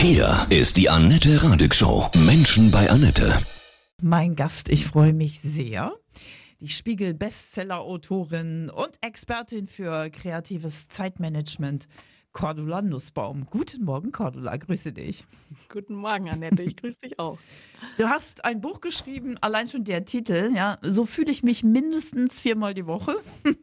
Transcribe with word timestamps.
Hier 0.00 0.46
ist 0.48 0.76
die 0.76 0.88
Annette 0.88 1.42
Radig 1.42 1.74
Show. 1.74 2.08
Menschen 2.24 2.70
bei 2.70 2.88
Annette. 2.88 3.36
Mein 4.00 4.36
Gast, 4.36 4.68
ich 4.68 4.86
freue 4.86 5.12
mich 5.12 5.40
sehr. 5.40 5.92
Die 6.60 6.68
Spiegel-Bestseller-Autorin 6.68 8.70
und 8.70 8.96
Expertin 9.00 9.66
für 9.66 10.08
kreatives 10.10 10.86
Zeitmanagement, 10.86 11.88
Cordula 12.32 12.80
Nussbaum. 12.80 13.46
Guten 13.50 13.84
Morgen, 13.84 14.12
Cordula, 14.12 14.56
grüße 14.56 14.92
dich. 14.92 15.24
Guten 15.68 15.96
Morgen, 15.96 16.30
Annette, 16.30 16.62
ich 16.62 16.76
grüße 16.76 17.00
dich 17.00 17.18
auch. 17.18 17.40
Du 17.96 18.08
hast 18.08 18.44
ein 18.44 18.60
Buch 18.60 18.80
geschrieben, 18.80 19.36
allein 19.40 19.66
schon 19.66 19.82
der 19.82 20.04
Titel, 20.04 20.52
ja, 20.54 20.78
so 20.80 21.06
fühle 21.06 21.32
ich 21.32 21.42
mich 21.42 21.64
mindestens 21.64 22.38
viermal 22.38 22.72
die 22.72 22.86
Woche. 22.86 23.16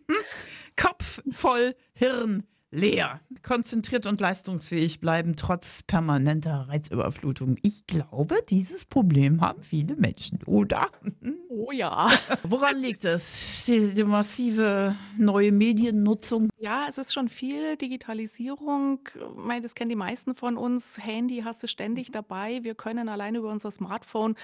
Kopf 0.75 1.21
voll 1.31 1.75
Hirn 1.93 2.43
leer. 2.75 3.21
Konzentriert 3.41 4.05
und 4.05 4.19
leistungsfähig 4.19 4.99
bleiben 4.99 5.35
trotz 5.35 5.83
permanenter 5.83 6.67
Reizüberflutung. 6.67 7.57
Ich 7.61 7.87
glaube, 7.87 8.35
dieses 8.49 8.85
Problem 8.85 9.41
haben 9.41 9.61
viele 9.61 9.95
Menschen, 9.95 10.39
oder? 10.45 10.87
Oh 11.67 11.71
ja. 11.71 12.09
Woran 12.43 12.77
liegt 12.77 13.05
es? 13.05 13.65
Die, 13.65 13.93
die 13.95 14.03
massive 14.03 14.95
neue 15.17 15.51
Mediennutzung? 15.51 16.49
Ja, 16.59 16.85
es 16.87 16.99
ist 16.99 17.11
schon 17.11 17.27
viel 17.27 17.75
Digitalisierung. 17.75 18.99
Ich 19.15 19.21
meine, 19.35 19.61
das 19.61 19.73
kennen 19.73 19.89
die 19.89 19.95
meisten 19.95 20.35
von 20.35 20.57
uns. 20.57 20.97
Handy 20.99 21.41
hast 21.43 21.63
du 21.63 21.67
ständig 21.67 22.11
dabei. 22.11 22.63
Wir 22.63 22.75
können 22.75 23.09
allein 23.09 23.33
über 23.33 23.49
unser 23.49 23.71
Smartphone 23.71 24.35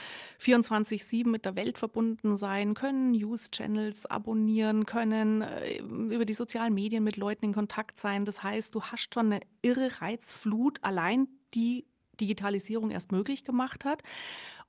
24-7 0.42 1.28
mit 1.28 1.46
der 1.46 1.56
Welt 1.56 1.78
verbunden 1.78 2.38
sein, 2.38 2.74
können 2.74 3.12
News-Channels 3.12 4.08
abonnieren, 4.08 4.88
können 4.88 5.44
äh, 5.44 5.78
über 5.78 6.26
die 6.26 6.34
sozialen 6.34 6.74
Medien 6.74 7.04
mit 7.04 7.18
Leuten 7.18 7.46
in 7.46 7.54
Kontakt 7.54 8.00
sein. 8.00 8.26
Das 8.26 8.42
heißt, 8.42 8.74
du 8.74 8.82
hast 8.82 9.14
schon 9.14 9.32
eine 9.32 9.42
irre 9.62 10.02
Reizflut, 10.02 10.80
allein 10.82 11.28
die 11.54 11.86
Digitalisierung 12.20 12.90
erst 12.90 13.12
möglich 13.12 13.44
gemacht 13.44 13.86
hat. 13.86 14.02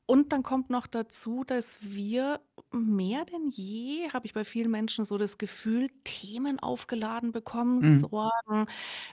Und 0.06 0.32
dann 0.32 0.42
kommt 0.42 0.68
noch 0.68 0.86
dazu, 0.86 1.44
dass 1.44 1.78
wir 1.80 2.40
mehr 2.72 3.24
denn 3.24 3.48
je, 3.48 4.10
habe 4.10 4.26
ich 4.26 4.34
bei 4.34 4.44
vielen 4.44 4.70
Menschen 4.70 5.04
so 5.04 5.16
das 5.16 5.38
Gefühl, 5.38 5.88
Themen 6.04 6.58
aufgeladen 6.58 7.32
bekommen, 7.32 7.80
Mhm. 7.80 8.06
Sorgen, 8.10 8.66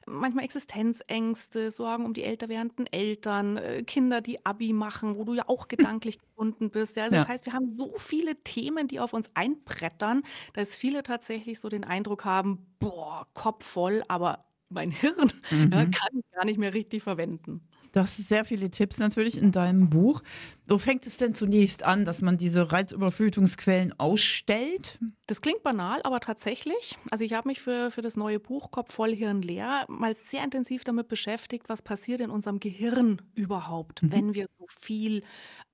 manchmal 0.08 0.45
Existenzängste, 0.45 1.72
Sorgen 1.72 2.05
um 2.05 2.13
die 2.13 2.23
älter 2.23 2.50
werdenden 2.50 2.88
Eltern, 2.88 3.58
äh, 3.58 3.83
Kinder, 3.83 4.22
die 4.22 4.45
Abi 4.45 4.73
machen, 4.73 5.16
wo 5.17 5.23
du 5.25 5.33
ja 5.36 5.44
auch 5.47 5.67
gedanklich 5.69 6.19
gebunden 6.19 6.72
bist. 6.72 6.95
Ja, 6.97 7.03
also 7.03 7.17
das 7.17 7.28
Ja. 7.28 7.30
heißt, 7.30 7.45
wir 7.45 7.53
haben 7.53 7.67
so 7.67 7.94
viele 7.97 8.44
Themen, 8.44 8.88
die 8.88 9.00
auf 9.00 9.13
uns 9.13 9.30
einbrettern, 9.35 10.23
dass 10.53 10.75
viele 10.75 11.03
tatsächlich 11.03 11.59
so 11.59 11.69
den 11.69 11.83
Eindruck 11.83 12.25
haben, 12.25 12.75
boah, 12.80 13.28
Kopf 13.35 13.66
voll, 13.66 14.03
aber 14.08 14.45
mein 14.69 14.91
Hirn 14.91 15.31
ja, 15.72 15.85
Mhm. 15.85 15.85
kann 15.85 16.09
ich 16.19 16.31
gar 16.31 16.45
nicht 16.45 16.58
mehr 16.59 16.73
richtig 16.73 17.03
verwenden. 17.03 17.67
Du 17.91 17.99
hast 17.99 18.17
sehr 18.17 18.45
viele 18.45 18.69
Tipps 18.69 18.99
natürlich 18.99 19.37
in 19.37 19.51
deinem 19.51 19.89
Buch. 19.89 20.21
Wo 20.67 20.77
fängt 20.77 21.07
es 21.07 21.17
denn 21.17 21.33
zunächst 21.33 21.83
an, 21.83 22.05
dass 22.05 22.21
man 22.21 22.37
diese 22.37 22.71
Reizüberflutungsquellen 22.71 23.99
ausstellt? 23.99 24.99
Das 25.25 25.41
klingt 25.41 25.63
banal, 25.63 26.01
aber 26.03 26.19
tatsächlich. 26.19 26.97
Also 27.09 27.25
ich 27.25 27.33
habe 27.33 27.47
mich 27.47 27.59
für, 27.61 27.89
für 27.89 28.01
das 28.01 28.15
neue 28.15 28.39
Buch 28.39 28.71
Kopf 28.71 28.93
voll 28.93 29.15
Hirn 29.15 29.41
leer 29.41 29.85
mal 29.87 30.13
sehr 30.13 30.43
intensiv 30.43 30.83
damit 30.83 31.07
beschäftigt, 31.07 31.69
was 31.69 31.81
passiert 31.81 32.21
in 32.21 32.29
unserem 32.29 32.59
Gehirn 32.59 33.21
überhaupt, 33.35 34.03
Mhm. 34.03 34.11
wenn 34.11 34.33
wir 34.35 34.47
so 34.59 34.65
viel 34.79 35.23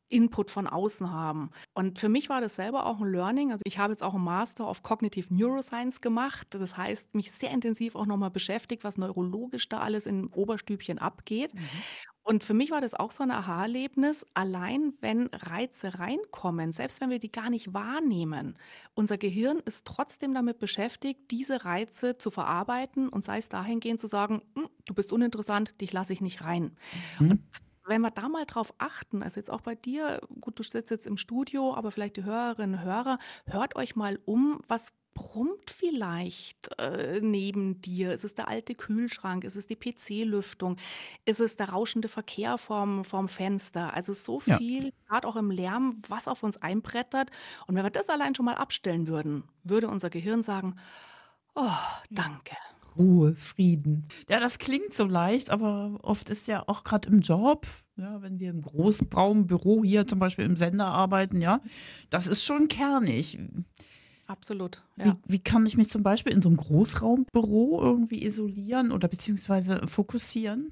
Input 0.09 0.51
von 0.51 0.67
außen 0.67 1.11
haben. 1.11 1.49
Und 1.73 1.99
für 1.99 2.09
mich 2.09 2.29
war 2.29 2.41
das 2.41 2.55
selber 2.55 2.85
auch 2.85 3.01
ein 3.01 3.11
Learning. 3.11 3.51
Also 3.51 3.61
ich 3.65 3.79
habe 3.79 3.93
jetzt 3.93 4.03
auch 4.03 4.13
einen 4.15 4.23
Master 4.23 4.69
of 4.69 4.83
Cognitive 4.83 5.33
Neuroscience 5.33 6.01
gemacht. 6.01 6.47
Das 6.51 6.77
heißt, 6.77 7.15
mich 7.15 7.31
sehr 7.31 7.51
intensiv 7.51 7.95
auch 7.95 8.05
nochmal 8.05 8.31
beschäftigt, 8.31 8.83
was 8.83 8.97
neurologisch 8.97 9.67
da 9.69 9.79
alles 9.79 10.05
im 10.05 10.31
Oberstübchen 10.33 10.99
abgeht. 10.99 11.53
Und 12.23 12.43
für 12.43 12.55
mich 12.55 12.71
war 12.71 12.81
das 12.81 12.95
auch 12.95 13.11
so 13.11 13.21
ein 13.23 13.29
Aha-Erlebnis, 13.31 14.25
allein 14.33 14.93
wenn 14.99 15.27
Reize 15.27 15.99
reinkommen, 15.99 16.71
selbst 16.71 16.99
wenn 16.99 17.11
wir 17.11 17.19
die 17.19 17.31
gar 17.31 17.51
nicht 17.51 17.73
wahrnehmen, 17.73 18.55
unser 18.95 19.17
Gehirn 19.19 19.59
ist 19.59 19.85
trotzdem 19.85 20.33
damit 20.33 20.57
beschäftigt, 20.57 21.29
diese 21.31 21.65
Reize 21.65 22.17
zu 22.17 22.31
verarbeiten 22.31 23.09
und 23.09 23.23
sei 23.23 23.37
es 23.37 23.49
dahingehend 23.49 23.99
zu 23.99 24.07
sagen, 24.07 24.41
"Hm, 24.57 24.67
du 24.85 24.93
bist 24.95 25.13
uninteressant, 25.13 25.79
dich 25.81 25.93
lasse 25.93 26.13
ich 26.13 26.21
nicht 26.21 26.41
rein. 26.43 26.77
Mhm. 27.19 27.35
Und 27.53 27.64
wenn 27.85 28.01
wir 28.01 28.11
da 28.11 28.29
mal 28.29 28.45
drauf 28.45 28.73
achten, 28.77 29.23
also 29.23 29.39
jetzt 29.39 29.51
auch 29.51 29.61
bei 29.61 29.75
dir, 29.75 30.21
gut, 30.41 30.59
du 30.59 30.63
sitzt 30.63 30.91
jetzt 30.91 31.07
im 31.07 31.17
Studio, 31.17 31.73
aber 31.75 31.91
vielleicht 31.91 32.17
die 32.17 32.23
Hörerinnen 32.23 32.79
und 32.79 32.85
Hörer, 32.85 33.19
hört 33.45 33.75
euch 33.75 33.95
mal 33.95 34.19
um, 34.25 34.61
was 34.67 34.91
brummt 35.13 35.71
vielleicht 35.71 36.77
äh, 36.77 37.19
neben 37.21 37.79
dir? 37.81 38.11
Ist 38.13 38.25
es 38.25 38.35
der 38.35 38.49
alte 38.49 38.75
Kühlschrank? 38.75 39.45
Ist 39.45 39.55
es 39.55 39.65
die 39.65 39.77
PC-Lüftung? 39.77 40.75
Ist 41.25 41.39
es 41.39 41.55
der 41.55 41.69
rauschende 41.69 42.09
Verkehr 42.09 42.57
vorm, 42.57 43.05
vorm 43.05 43.29
Fenster? 43.29 43.93
Also 43.93 44.11
so 44.13 44.39
Ja. 44.45 44.59
viel, 44.59 44.91
gerade 45.07 45.25
auch 45.27 45.37
im 45.37 45.51
Lärm, 45.51 46.01
was 46.09 46.27
auf 46.27 46.43
uns 46.43 46.57
einbrettert. 46.57 47.29
Und 47.67 47.75
wenn 47.75 47.83
wir 47.83 47.91
das 47.91 48.09
allein 48.09 48.35
schon 48.35 48.45
mal 48.45 48.55
abstellen 48.55 49.07
würden, 49.07 49.45
würde 49.63 49.87
unser 49.87 50.09
Gehirn 50.09 50.41
sagen, 50.41 50.75
oh, 51.55 51.69
danke. 52.13 52.55
Ruhe, 52.97 53.35
Frieden. 53.35 54.05
Ja, 54.29 54.39
das 54.39 54.57
klingt 54.59 54.93
so 54.93 55.05
leicht, 55.05 55.49
aber 55.49 55.99
oft 56.01 56.29
ist 56.29 56.47
ja 56.47 56.63
auch 56.67 56.83
gerade 56.83 57.09
im 57.09 57.19
Job, 57.21 57.65
ja, 57.97 58.21
wenn 58.21 58.39
wir 58.39 58.49
im 58.49 58.61
Großraumbüro 58.61 59.83
hier 59.83 60.07
zum 60.07 60.19
Beispiel 60.19 60.45
im 60.45 60.57
Sender 60.57 60.87
arbeiten, 60.87 61.41
ja, 61.41 61.61
das 62.09 62.27
ist 62.27 62.43
schon 62.43 62.67
kernig. 62.67 63.37
Absolut. 64.27 64.83
Wie, 64.95 65.09
Ja. 65.09 65.17
wie 65.27 65.39
kann 65.39 65.65
ich 65.65 65.77
mich 65.77 65.89
zum 65.89 66.03
Beispiel 66.03 66.33
in 66.33 66.41
so 66.41 66.49
einem 66.49 66.57
Großraumbüro 66.57 67.79
irgendwie 67.81 68.23
isolieren 68.23 68.91
oder 68.91 69.07
beziehungsweise 69.07 69.87
fokussieren? 69.87 70.71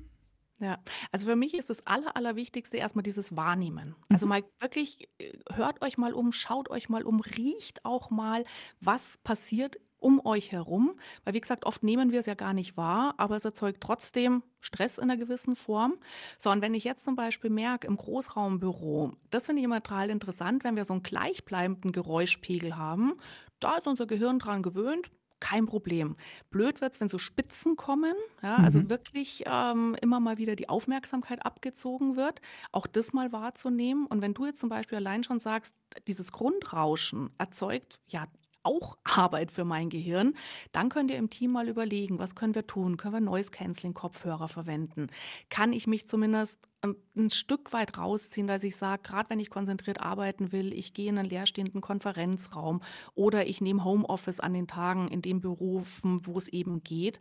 Ja, 0.60 0.78
also 1.12 1.26
für 1.26 1.36
mich 1.36 1.56
ist 1.56 1.70
das 1.70 1.86
Aller, 1.86 2.16
Allerwichtigste 2.16 2.78
erstmal 2.78 3.04
dieses 3.04 3.36
Wahrnehmen. 3.36 3.96
Also 4.10 4.26
Mhm. 4.26 4.30
mal 4.30 4.44
wirklich, 4.60 5.10
äh, 5.18 5.34
hört 5.52 5.82
euch 5.82 5.98
mal 5.98 6.14
um, 6.14 6.32
schaut 6.32 6.70
euch 6.70 6.88
mal 6.90 7.04
um, 7.04 7.20
riecht 7.20 7.84
auch 7.84 8.12
mal, 8.12 8.46
was 8.80 9.18
passiert 9.24 9.78
um 10.04 10.26
euch 10.26 10.52
herum. 10.52 10.96
Weil 11.24 11.34
wie 11.34 11.42
gesagt, 11.42 11.66
oft 11.66 11.84
nehmen 11.84 12.12
wir 12.12 12.20
es 12.20 12.26
ja 12.26 12.36
gar 12.36 12.54
nicht 12.54 12.78
wahr, 12.78 13.14
aber 13.18 13.36
es 13.36 13.46
erzeugt 13.46 13.82
trotzdem 13.82 14.44
Stress 14.62 14.98
in 14.98 15.06
einer 15.06 15.18
gewissen 15.18 15.56
Form. 15.56 15.96
So, 16.38 16.52
und 16.52 16.62
wenn 16.62 16.74
ich 16.74 16.84
jetzt 16.84 17.04
zum 17.06 17.16
Beispiel 17.16 17.50
merke, 17.50 17.88
im 17.88 17.98
Großraumbüro, 17.98 19.14
das 19.30 19.46
finde 19.46 19.62
ich 19.62 19.66
immer 19.66 19.82
total 19.82 20.10
interessant, 20.10 20.64
wenn 20.64 20.76
wir 20.76 20.86
so 20.86 20.94
einen 20.94 21.04
gleichbleibenden 21.04 21.92
Geräuschpegel 21.92 22.76
haben, 22.78 23.14
da 23.60 23.78
ist 23.78 23.88
unser 23.88 24.06
Gehirn 24.06 24.40
dran 24.40 24.62
gewöhnt, 24.64 25.12
kein 25.40 25.66
Problem. 25.66 26.16
Blöd 26.52 26.80
wird 26.80 26.94
es, 26.94 27.02
wenn 27.02 27.10
so 27.10 27.18
Spitzen 27.18 27.76
kommen, 27.76 28.16
ja, 28.42 28.60
also 28.60 28.80
Mhm. 28.80 28.90
wirklich 28.90 29.44
ähm, 29.46 29.96
immer 30.02 30.22
mal 30.22 30.38
wieder 30.38 30.56
die 30.56 30.70
Aufmerksamkeit 30.70 31.46
abgezogen 31.46 32.16
wird, 32.16 32.40
auch 32.72 32.88
das 32.88 33.12
mal 33.12 33.32
wahrzunehmen. 33.34 34.06
Und 34.08 34.22
wenn 34.22 34.34
du 34.34 34.46
jetzt 34.46 34.62
zum 34.62 34.70
Beispiel 34.70 34.98
allein 34.98 35.24
schon 35.24 35.40
sagst, 35.40 35.76
dieses 36.08 36.32
Grundrauschen 36.32 37.30
erzeugt 37.38 38.00
ja 38.08 38.26
auch 38.64 38.98
Arbeit 39.04 39.52
für 39.52 39.66
mein 39.66 39.90
Gehirn, 39.90 40.36
dann 40.72 40.90
könnt 40.90 41.12
ihr 41.12 41.18
im 41.18 41.30
Team 41.30 41.52
mal 41.52 41.70
überlegen, 41.70 42.20
was 42.20 42.36
können 42.36 42.56
wir 42.56 42.68
tun? 42.68 42.98
Können 42.98 43.14
wir 43.14 43.22
Noise-Canceling-Kopfhörer 43.22 44.48
verwenden? 44.48 45.08
Kann 45.50 45.74
ich 45.74 45.88
mich 45.88 46.08
zumindest 46.08 46.60
ähm, 46.84 46.98
ein 47.16 47.30
Stück 47.30 47.74
weit 47.74 47.98
rausziehen, 47.98 48.48
dass 48.48 48.64
ich 48.64 48.76
sage, 48.76 49.02
gerade 49.04 49.30
wenn 49.30 49.40
ich 49.40 49.50
konzentriert 49.50 50.00
arbeiten 50.02 50.52
will, 50.52 50.74
ich 50.74 50.94
gehe 50.94 51.10
in 51.10 51.18
einen 51.18 51.30
leerstehenden 51.30 51.82
Konferenzraum 51.82 52.82
oder 53.16 53.48
ich 53.48 53.62
nehme 53.62 53.84
Homeoffice 53.84 54.40
an 54.40 54.54
den 54.54 54.68
Tagen 54.68 55.08
in 55.08 55.22
den 55.22 55.40
Berufen, 55.42 56.26
wo 56.26 56.38
es 56.38 56.48
eben 56.48 56.84
geht. 56.84 57.20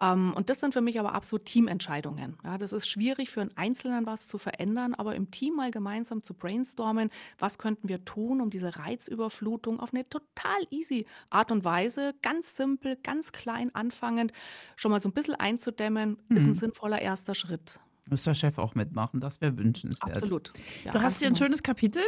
Ähm, 0.00 0.32
und 0.34 0.50
das 0.50 0.60
sind 0.60 0.72
für 0.74 0.80
mich 0.80 0.98
aber 1.00 1.14
absolut 1.14 1.44
Teamentscheidungen. 1.46 2.38
Ja, 2.44 2.58
das 2.58 2.72
ist 2.72 2.86
schwierig 2.88 3.30
für 3.30 3.40
einen 3.40 3.56
Einzelnen 3.56 4.06
was 4.06 4.26
zu 4.28 4.38
verändern, 4.38 4.94
aber 4.94 5.14
im 5.16 5.30
Team 5.30 5.54
mal 5.56 5.70
gemeinsam 5.70 6.22
zu 6.22 6.34
brainstormen, 6.34 7.10
was 7.38 7.58
könnten 7.58 7.88
wir 7.88 8.04
tun, 8.04 8.40
um 8.40 8.50
diese 8.50 8.76
Reizüberflutung 8.78 9.80
auf 9.80 9.92
eine 9.92 10.08
total 10.08 10.60
easy 10.70 11.06
Art 11.30 11.50
und 11.52 11.64
Weise, 11.64 12.14
ganz 12.22 12.56
simpel, 12.56 12.96
ganz 13.02 13.32
klein 13.32 13.74
anfangend, 13.74 14.32
schon 14.76 14.90
mal 14.90 15.00
so 15.00 15.08
ein 15.08 15.12
bisschen 15.12 15.34
einzudämmen, 15.34 16.18
ist 16.34 16.46
ein 16.46 16.50
Mhm. 16.50 16.54
sinnvoller 16.54 17.00
erster 17.00 17.34
Schritt. 17.34 17.80
Muss 18.10 18.24
der 18.24 18.34
Chef 18.34 18.58
auch 18.58 18.74
mitmachen, 18.74 19.20
das 19.20 19.40
wäre 19.40 19.56
wünschenswert. 19.58 20.16
Absolut. 20.16 20.52
Ja, 20.84 20.92
Du 20.92 21.00
hast 21.02 21.20
hier 21.20 21.28
ein 21.28 21.36
schönes 21.36 21.62
Kapitel. 21.62 22.02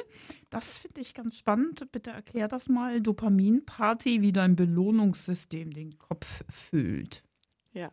Das 0.50 0.76
finde 0.78 1.00
ich 1.00 1.14
ganz 1.14 1.38
spannend. 1.38 1.86
Bitte 1.92 2.10
erklär 2.10 2.48
das 2.48 2.68
mal. 2.68 3.00
Dopaminparty, 3.00 4.20
wie 4.20 4.32
dein 4.32 4.56
Belohnungssystem 4.56 5.72
den 5.72 5.96
Kopf 5.98 6.42
füllt. 6.50 7.22
Ja, 7.72 7.90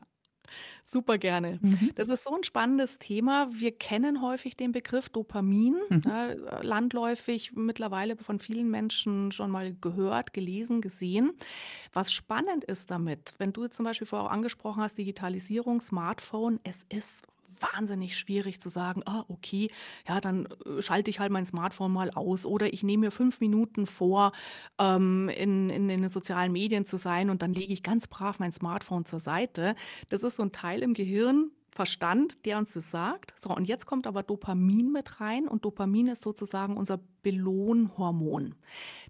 super 0.83 1.17
gerne. 1.17 1.59
Mhm. 1.61 1.91
Das 1.95 2.09
ist 2.09 2.23
so 2.23 2.35
ein 2.35 2.43
spannendes 2.43 2.99
Thema. 2.99 3.49
Wir 3.53 3.71
kennen 3.71 4.21
häufig 4.21 4.57
den 4.57 4.71
Begriff 4.71 5.09
Dopamin, 5.09 5.75
Mhm. 5.89 6.01
äh, 6.09 6.33
landläufig 6.63 7.53
mittlerweile 7.55 8.17
von 8.17 8.39
vielen 8.39 8.69
Menschen 8.69 9.31
schon 9.31 9.49
mal 9.51 9.73
gehört, 9.79 10.33
gelesen, 10.33 10.81
gesehen. 10.81 11.31
Was 11.93 12.11
spannend 12.11 12.63
ist 12.63 12.91
damit, 12.91 13.33
wenn 13.37 13.53
du 13.53 13.67
zum 13.67 13.85
Beispiel 13.85 14.07
vorher 14.07 14.27
auch 14.27 14.31
angesprochen 14.33 14.81
hast, 14.81 14.97
Digitalisierung, 14.97 15.81
Smartphone, 15.81 16.59
es 16.63 16.83
ist 16.89 17.25
wahnsinnig 17.61 18.17
schwierig 18.17 18.61
zu 18.61 18.69
sagen, 18.69 19.01
ah, 19.05 19.25
okay, 19.27 19.69
ja, 20.07 20.21
dann 20.21 20.47
äh, 20.65 20.81
schalte 20.81 21.09
ich 21.09 21.19
halt 21.19 21.31
mein 21.31 21.45
Smartphone 21.45 21.91
mal 21.91 22.11
aus 22.11 22.45
oder 22.45 22.73
ich 22.73 22.83
nehme 22.83 23.05
mir 23.05 23.11
fünf 23.11 23.39
Minuten 23.39 23.85
vor, 23.85 24.31
ähm, 24.79 25.29
in, 25.29 25.69
in, 25.69 25.89
in 25.89 26.01
den 26.01 26.09
sozialen 26.09 26.51
Medien 26.51 26.85
zu 26.85 26.97
sein 26.97 27.29
und 27.29 27.41
dann 27.41 27.53
lege 27.53 27.73
ich 27.73 27.83
ganz 27.83 28.07
brav 28.07 28.39
mein 28.39 28.51
Smartphone 28.51 29.05
zur 29.05 29.19
Seite. 29.19 29.75
Das 30.09 30.23
ist 30.23 30.35
so 30.35 30.43
ein 30.43 30.51
Teil 30.51 30.81
im 30.81 30.93
Gehirn, 30.93 31.51
Verstand, 31.73 32.45
der 32.45 32.57
uns 32.57 32.73
das 32.73 32.91
sagt. 32.91 33.33
So, 33.39 33.49
und 33.55 33.65
jetzt 33.65 33.85
kommt 33.85 34.05
aber 34.05 34.23
Dopamin 34.23 34.91
mit 34.91 35.21
rein 35.21 35.47
und 35.47 35.63
Dopamin 35.63 36.07
ist 36.07 36.21
sozusagen 36.21 36.75
unser 36.75 36.99
Belohnhormon. 37.23 38.55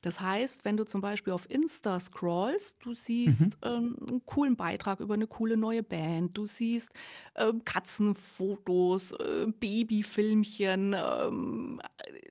Das 0.02 0.20
heißt, 0.20 0.64
wenn 0.64 0.78
du 0.78 0.84
zum 0.86 1.02
Beispiel 1.02 1.34
auf 1.34 1.50
Insta 1.50 2.00
scrollst, 2.00 2.78
du 2.86 2.94
siehst 2.94 3.58
Mhm. 3.64 3.68
ähm, 3.68 3.96
einen 4.08 4.26
coolen 4.26 4.56
Beitrag 4.58 5.00
über 5.00 5.16
eine 5.16 5.28
coole 5.28 5.58
neue 5.58 5.82
Band, 5.82 6.38
du 6.38 6.46
siehst 6.46 6.92
ähm, 7.36 7.64
Katzenfotos, 7.66 9.12
äh, 9.14 9.48
Babyfilmchen, 9.60 10.96
ähm, 10.98 11.82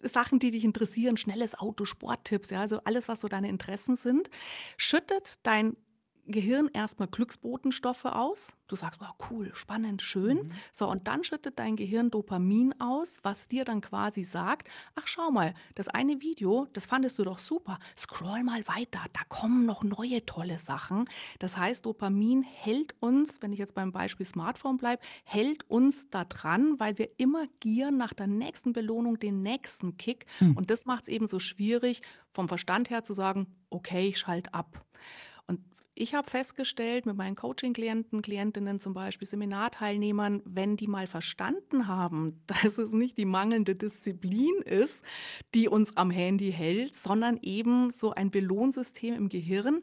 äh, 0.03 0.06
Sachen, 0.09 0.38
die 0.38 0.50
dich 0.50 0.65
interessieren, 0.65 1.17
schnelles 1.17 1.59
Auto, 1.59 1.85
Sporttipps, 1.85 2.50
ja, 2.50 2.61
also 2.61 2.81
alles, 2.85 3.09
was 3.09 3.21
so 3.21 3.29
deine 3.29 3.49
Interessen 3.49 3.97
sind, 3.97 4.31
schüttet 4.77 5.35
dein 5.44 5.77
Gehirn 6.31 6.69
erstmal 6.73 7.09
Glücksbotenstoffe 7.09 8.05
aus. 8.05 8.53
Du 8.69 8.77
sagst: 8.77 9.00
„Wow, 9.00 9.15
cool, 9.31 9.50
spannend, 9.55 10.03
schön.“ 10.03 10.38
Mhm. 10.38 10.53
So, 10.73 10.88
und 10.88 11.09
dann 11.09 11.25
schüttet 11.25 11.59
dein 11.59 11.77
Gehirn 11.77 12.11
Dopamin 12.11 12.75
aus, 12.81 13.19
was 13.23 13.49
dir 13.49 13.65
dann 13.65 13.81
quasi 13.81 14.23
sagt: 14.23 14.69
„Ach, 14.94 15.06
schau 15.06 15.31
mal, 15.31 15.55
das 15.75 15.88
eine 15.88 16.21
Video, 16.21 16.67
das 16.73 16.87
fandest 16.87 17.19
du 17.19 17.25
doch 17.25 17.38
super. 17.38 17.79
Scroll 17.97 18.43
mal 18.44 18.67
weiter, 18.69 19.00
da 19.12 19.21
kommen 19.29 19.67
noch 19.67 19.82
neue 19.82 20.25
tolle 20.27 20.59
Sachen.“ 20.59 21.06
Das 21.38 21.56
heißt, 21.56 21.85
Dopamin 21.87 22.43
hält 22.43 22.94
uns, 23.00 23.43
wenn 23.43 23.53
ich 23.53 23.59
jetzt 23.59 23.75
beim 23.75 23.93
Beispiel 23.93 24.27
Smartphone 24.27 24.77
bleibe, 24.77 25.03
hält 25.25 25.69
uns 25.69 26.11
da 26.11 26.25
dran, 26.25 26.79
weil 26.79 26.99
wir 26.99 27.11
immer 27.19 27.47
gieren 27.61 27.97
nach 27.97 28.12
der 28.12 28.27
nächsten 28.27 28.73
Belohnung, 28.73 29.19
den 29.19 29.43
nächsten 29.43 29.97
Kick. 29.97 30.27
Hm. 30.38 30.56
Und 30.56 30.71
das 30.71 30.87
macht 30.87 31.03
es 31.05 31.09
eben 31.09 31.27
so 31.27 31.38
schwierig, 31.38 32.03
vom 32.32 32.49
Verstand 32.49 32.91
her 32.91 33.05
zu 33.05 33.15
sagen: 33.15 33.47
„Okay, 33.71 34.09
ich 34.09 34.19
schalte 34.19 34.55
ab.“ 34.55 34.85
Und 34.85 35.30
ich 36.00 36.14
habe 36.14 36.31
festgestellt 36.31 37.05
mit 37.05 37.17
meinen 37.17 37.37
Coaching-Klienten, 37.37 38.23
Klientinnen 38.23 38.81
zum 38.81 38.94
Beispiel, 38.94 39.29
Seminarteilnehmern, 39.29 40.41
wenn 40.47 40.79
die 40.79 40.87
mal 40.87 41.06
verstanden 41.06 41.88
haben, 41.88 42.43
dass 42.47 42.79
es 42.79 42.93
nicht 42.93 43.19
die 43.19 43.26
mangelnde 43.26 43.76
Disziplin 43.76 44.62
ist, 44.64 45.05
die 45.55 45.69
uns 45.69 45.97
am 45.99 46.11
Handy 46.11 46.52
hält, 46.52 46.94
sondern 46.94 47.38
eben 47.43 47.91
so 47.91 48.12
ein 48.12 48.31
Belohnsystem 48.31 49.14
im 49.14 49.29
Gehirn. 49.29 49.82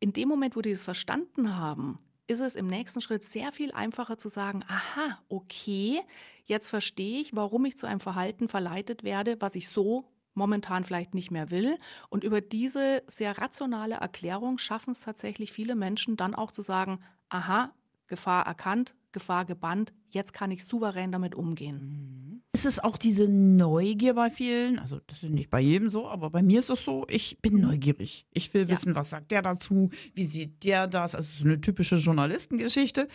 In 0.00 0.14
dem 0.14 0.28
Moment, 0.28 0.56
wo 0.56 0.62
die 0.62 0.72
das 0.72 0.82
verstanden 0.82 1.54
haben, 1.54 1.98
ist 2.28 2.40
es 2.40 2.56
im 2.56 2.66
nächsten 2.66 3.02
Schritt 3.02 3.22
sehr 3.22 3.52
viel 3.52 3.72
einfacher 3.72 4.16
zu 4.16 4.30
sagen, 4.30 4.64
aha, 4.68 5.18
okay, 5.28 6.00
jetzt 6.44 6.68
verstehe 6.68 7.20
ich, 7.20 7.36
warum 7.36 7.66
ich 7.66 7.76
zu 7.76 7.86
einem 7.86 8.00
Verhalten 8.00 8.48
verleitet 8.48 9.04
werde, 9.04 9.36
was 9.40 9.54
ich 9.54 9.68
so 9.68 10.06
momentan 10.38 10.84
vielleicht 10.84 11.12
nicht 11.14 11.30
mehr 11.30 11.50
will. 11.50 11.76
Und 12.08 12.24
über 12.24 12.40
diese 12.40 13.02
sehr 13.06 13.36
rationale 13.36 13.96
Erklärung 13.96 14.56
schaffen 14.56 14.92
es 14.92 15.00
tatsächlich 15.00 15.52
viele 15.52 15.74
Menschen 15.74 16.16
dann 16.16 16.34
auch 16.34 16.50
zu 16.52 16.62
sagen, 16.62 17.00
aha, 17.28 17.72
Gefahr 18.06 18.46
erkannt, 18.46 18.94
Gefahr 19.12 19.44
gebannt, 19.44 19.92
jetzt 20.08 20.32
kann 20.32 20.50
ich 20.50 20.64
souverän 20.64 21.12
damit 21.12 21.34
umgehen. 21.34 22.42
Ist 22.54 22.64
es 22.64 22.78
auch 22.78 22.96
diese 22.96 23.28
Neugier 23.28 24.14
bei 24.14 24.30
vielen? 24.30 24.78
Also, 24.78 25.00
das 25.06 25.22
ist 25.22 25.30
nicht 25.30 25.50
bei 25.50 25.60
jedem 25.60 25.90
so, 25.90 26.08
aber 26.08 26.30
bei 26.30 26.42
mir 26.42 26.60
ist 26.60 26.70
es 26.70 26.82
so, 26.82 27.06
ich 27.08 27.38
bin 27.42 27.60
neugierig. 27.60 28.26
Ich 28.32 28.52
will 28.54 28.62
Ja. 28.62 28.68
wissen, 28.70 28.96
was 28.96 29.10
sagt 29.10 29.30
der 29.30 29.42
dazu? 29.42 29.90
Wie 30.14 30.24
sieht 30.24 30.64
der 30.64 30.86
das? 30.86 31.14
Also, 31.14 31.28
so 31.42 31.46
eine 31.46 31.60
typische 31.60 31.96
Journalistengeschichte. 31.96 33.06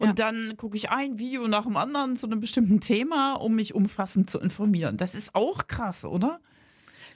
Und 0.00 0.08
Ja. 0.08 0.12
dann 0.14 0.56
gucke 0.56 0.76
ich 0.76 0.90
ein 0.90 1.18
Video 1.18 1.46
nach 1.46 1.64
dem 1.64 1.76
anderen 1.76 2.16
zu 2.16 2.26
einem 2.26 2.40
bestimmten 2.40 2.80
Thema, 2.80 3.34
um 3.34 3.54
mich 3.54 3.74
umfassend 3.74 4.28
zu 4.28 4.40
informieren. 4.40 4.96
Das 4.96 5.14
ist 5.14 5.34
auch 5.36 5.68
krass, 5.68 6.04
oder? 6.04 6.40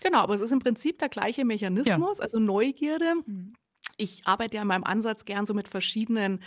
Genau, 0.05 0.19
aber 0.19 0.35
es 0.35 0.43
ist 0.43 0.53
im 0.53 0.59
Prinzip 0.59 0.99
der 0.99 1.09
gleiche 1.09 1.47
Mechanismus, 1.47 2.21
also 2.21 2.39
Neugierde. 2.39 3.15
Mhm. 3.25 3.55
Ich 3.97 4.23
arbeite 4.27 4.57
ja 4.57 4.63
in 4.63 4.69
meinem 4.69 4.85
Ansatz 4.85 5.25
gern 5.25 5.47
so 5.47 5.55
mit 5.55 5.67
verschiedenen, 5.67 6.41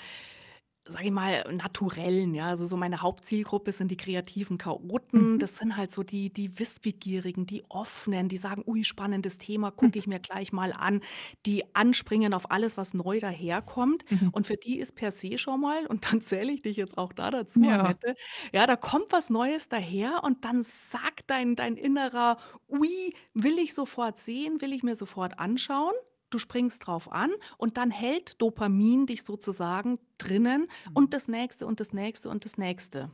sage 0.88 1.06
ich 1.06 1.12
mal, 1.12 1.44
naturellen, 1.54 2.34
ja. 2.34 2.48
Also 2.48 2.66
so 2.66 2.78
meine 2.78 3.02
Hauptzielgruppe 3.02 3.72
sind 3.72 3.90
die 3.92 3.98
kreativen 3.98 4.58
Chaoten. 4.58 5.34
Mhm. 5.34 5.40
Das 5.40 5.58
sind 5.58 5.78
halt 5.78 5.92
so 5.92 6.04
die, 6.04 6.32
die 6.32 6.60
Wissbegierigen, 6.60 7.46
die 7.46 7.64
Offenen, 7.70 8.30
die 8.30 8.38
sagen, 8.38 8.64
ui, 8.66 8.84
spannendes 8.84 9.38
Thema, 9.38 9.72
gucke 9.72 10.00
ich 10.00 10.08
mir 10.08 10.20
gleich 10.20 10.52
mal 10.54 10.74
an, 10.74 11.02
die 11.46 11.64
anspringen 11.76 12.34
auf 12.34 12.52
alles, 12.52 12.78
was 12.78 12.94
neu 12.94 13.20
daherkommt. 13.20 14.06
Mhm. 14.10 14.30
Und 14.32 14.48
für 14.48 14.58
die 14.58 14.80
ist 14.80 14.94
per 14.96 15.12
se 15.12 15.38
schon 15.38 15.62
mal, 15.62 15.86
und 15.88 16.12
dann 16.12 16.22
zähle 16.22 16.52
ich 16.52 16.62
dich 16.62 16.78
jetzt 16.78 16.98
auch 16.98 17.14
da 17.14 17.30
dazu, 17.32 17.62
Ja. 17.62 17.72
Annette, 17.72 18.16
ja, 18.54 18.66
da 18.68 18.76
kommt 18.76 19.12
was 19.12 19.30
Neues 19.30 19.70
daher 19.70 20.24
und 20.24 20.46
dann 20.46 20.62
sagt 20.64 21.30
dein, 21.30 21.56
dein 21.56 21.76
innerer, 21.78 22.38
ui, 22.70 23.14
will 23.34 23.60
ich 23.60 23.74
sofort 23.74 24.18
sehen, 24.18 24.62
will 24.62 24.74
ich 24.74 24.84
mir 24.84 24.96
sofort 24.96 25.40
anschauen. 25.40 25.94
Du 26.30 26.40
springst 26.40 26.86
drauf 26.86 27.10
an 27.12 27.32
und 27.58 27.78
dann 27.78 27.90
hält 27.90 28.42
Dopamin 28.42 29.06
dich 29.06 29.24
sozusagen 29.24 29.98
drinnen 30.18 30.68
Mhm. 30.86 30.94
und 30.94 31.14
das 31.14 31.28
nächste 31.28 31.66
und 31.68 31.80
das 31.80 31.94
nächste 31.94 32.30
und 32.30 32.46
das 32.46 32.58
nächste. 32.58 33.12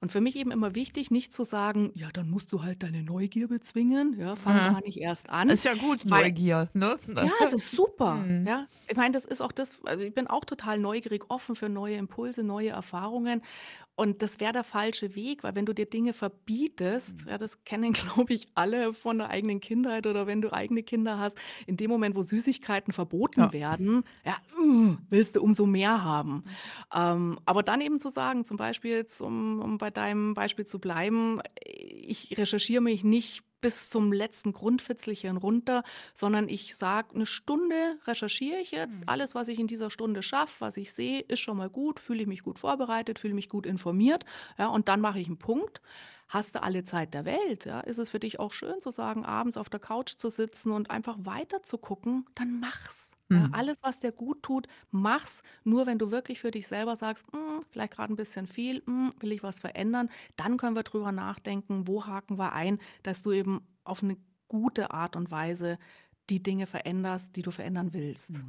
Und 0.00 0.12
für 0.12 0.20
mich 0.20 0.36
eben 0.36 0.50
immer 0.50 0.74
wichtig, 0.74 1.10
nicht 1.10 1.32
zu 1.32 1.44
sagen, 1.44 1.90
ja, 1.94 2.10
dann 2.12 2.30
musst 2.30 2.52
du 2.52 2.62
halt 2.62 2.82
deine 2.82 3.02
Neugier 3.02 3.48
bezwingen, 3.48 4.18
ja, 4.18 4.36
fang 4.36 4.56
Ja. 4.56 4.70
gar 4.72 4.80
nicht 4.82 4.98
erst 4.98 5.30
an. 5.30 5.48
Ist 5.50 5.64
ja 5.64 5.74
gut, 5.74 6.04
Neugier, 6.04 6.68
ne? 6.74 6.96
Ja, 7.20 7.32
es 7.44 7.52
ist 7.52 7.74
super. 7.74 8.16
Mhm. 8.16 8.46
Ja, 8.46 8.66
ich 8.88 8.96
meine, 8.96 9.12
das 9.12 9.24
ist 9.24 9.40
auch 9.40 9.52
das, 9.52 9.72
also 9.84 10.02
ich 10.04 10.14
bin 10.14 10.26
auch 10.26 10.44
total 10.44 10.78
neugierig, 10.78 11.24
offen 11.30 11.56
für 11.56 11.68
neue 11.68 11.96
Impulse, 11.96 12.42
neue 12.44 12.70
Erfahrungen. 12.70 13.42
Und 13.96 14.22
das 14.22 14.40
wäre 14.40 14.52
der 14.52 14.64
falsche 14.64 15.14
Weg, 15.16 15.44
weil 15.44 15.54
wenn 15.56 15.66
du 15.66 15.72
dir 15.74 15.86
Dinge 15.86 16.12
verbietest, 16.12 17.24
Mhm. 17.24 17.28
ja, 17.28 17.38
das 17.38 17.64
kennen, 17.64 17.92
glaube 18.28 18.34
ich, 18.34 18.48
alle 18.54 18.92
von 18.94 19.18
der 19.18 19.30
eigenen 19.30 19.60
Kindheit 19.60 20.06
oder 20.06 20.26
wenn 20.26 20.42
du 20.42 20.52
eigene 20.52 20.82
Kinder 20.82 21.18
hast, 21.18 21.38
in 21.66 21.76
dem 21.78 21.90
Moment, 21.90 22.16
wo 22.16 22.22
Süßigkeiten 22.22 22.92
verboten 22.92 23.42
Ja. 23.42 23.52
werden, 23.52 24.04
ja, 24.24 24.36
mm, 24.62 25.06
willst 25.10 25.36
du 25.36 25.42
umso 25.42 25.66
mehr 25.66 26.04
haben. 26.04 26.44
Ähm, 26.94 27.38
aber 27.44 27.62
dann 27.62 27.80
eben 27.80 28.00
zu 28.00 28.08
sagen, 28.08 28.44
zum 28.44 28.56
Beispiel 28.56 28.92
jetzt, 28.92 29.20
um, 29.20 29.60
um 29.60 29.78
bei 29.78 29.90
deinem 29.90 30.34
Beispiel 30.34 30.66
zu 30.66 30.78
bleiben, 30.78 31.40
ich 31.64 32.36
recherchiere 32.36 32.82
mich 32.82 33.04
nicht 33.04 33.42
bis 33.60 33.90
zum 33.90 34.12
letzten 34.12 34.52
Grundfitzelchen 34.52 35.36
runter, 35.36 35.82
sondern 36.14 36.48
ich 36.48 36.76
sage, 36.76 37.14
eine 37.14 37.26
Stunde 37.26 37.98
recherchiere 38.06 38.60
ich 38.60 38.70
jetzt. 38.70 39.00
Mhm. 39.00 39.08
Alles, 39.08 39.34
was 39.34 39.48
ich 39.48 39.58
in 39.58 39.66
dieser 39.66 39.90
Stunde 39.90 40.22
schaffe, 40.22 40.60
was 40.60 40.76
ich 40.76 40.92
sehe, 40.92 41.20
ist 41.20 41.40
schon 41.40 41.56
mal 41.56 41.70
gut, 41.70 41.98
fühle 41.98 42.22
ich 42.22 42.28
mich 42.28 42.42
gut 42.42 42.58
vorbereitet, 42.58 43.18
fühle 43.18 43.34
mich 43.34 43.48
gut 43.48 43.66
informiert. 43.66 44.24
Ja, 44.58 44.68
und 44.68 44.88
dann 44.88 45.00
mache 45.00 45.18
ich 45.18 45.26
einen 45.26 45.38
Punkt. 45.38 45.80
Hast 46.28 46.56
du 46.56 46.62
alle 46.62 46.82
Zeit 46.82 47.14
der 47.14 47.24
Welt? 47.24 47.64
Ja? 47.64 47.80
Ist 47.80 47.98
es 47.98 48.10
für 48.10 48.18
dich 48.18 48.40
auch 48.40 48.52
schön 48.52 48.80
zu 48.80 48.90
sagen, 48.90 49.24
abends 49.24 49.56
auf 49.56 49.70
der 49.70 49.80
Couch 49.80 50.16
zu 50.16 50.28
sitzen 50.28 50.72
und 50.72 50.90
einfach 50.90 51.16
weiter 51.20 51.62
zu 51.62 51.78
gucken? 51.78 52.24
Dann 52.34 52.60
mach's. 52.60 53.10
Ja, 53.32 53.48
Mhm. 53.48 53.52
alles, 53.52 53.82
was 53.82 54.00
dir 54.00 54.12
gut 54.12 54.42
tut, 54.42 54.66
mach's. 54.90 55.42
Nur 55.64 55.86
wenn 55.86 55.98
du 55.98 56.10
wirklich 56.10 56.40
für 56.40 56.50
dich 56.50 56.68
selber 56.68 56.96
sagst, 56.96 57.26
"Mm, 57.32 57.60
vielleicht 57.70 57.92
gerade 57.94 58.12
ein 58.12 58.16
bisschen 58.16 58.46
viel, 58.46 58.82
mm, 58.86 59.10
will 59.20 59.32
ich 59.32 59.42
was 59.42 59.60
verändern, 59.60 60.08
dann 60.36 60.56
können 60.58 60.76
wir 60.76 60.84
drüber 60.84 61.12
nachdenken, 61.12 61.86
wo 61.88 62.06
haken 62.06 62.38
wir 62.38 62.52
ein, 62.52 62.78
dass 63.02 63.22
du 63.22 63.32
eben 63.32 63.66
auf 63.84 64.02
eine 64.02 64.16
gute 64.48 64.90
Art 64.92 65.16
und 65.16 65.30
Weise 65.30 65.78
die 66.30 66.42
Dinge 66.42 66.66
veränderst, 66.66 67.36
die 67.36 67.42
du 67.42 67.50
verändern 67.50 67.92
willst. 67.92 68.46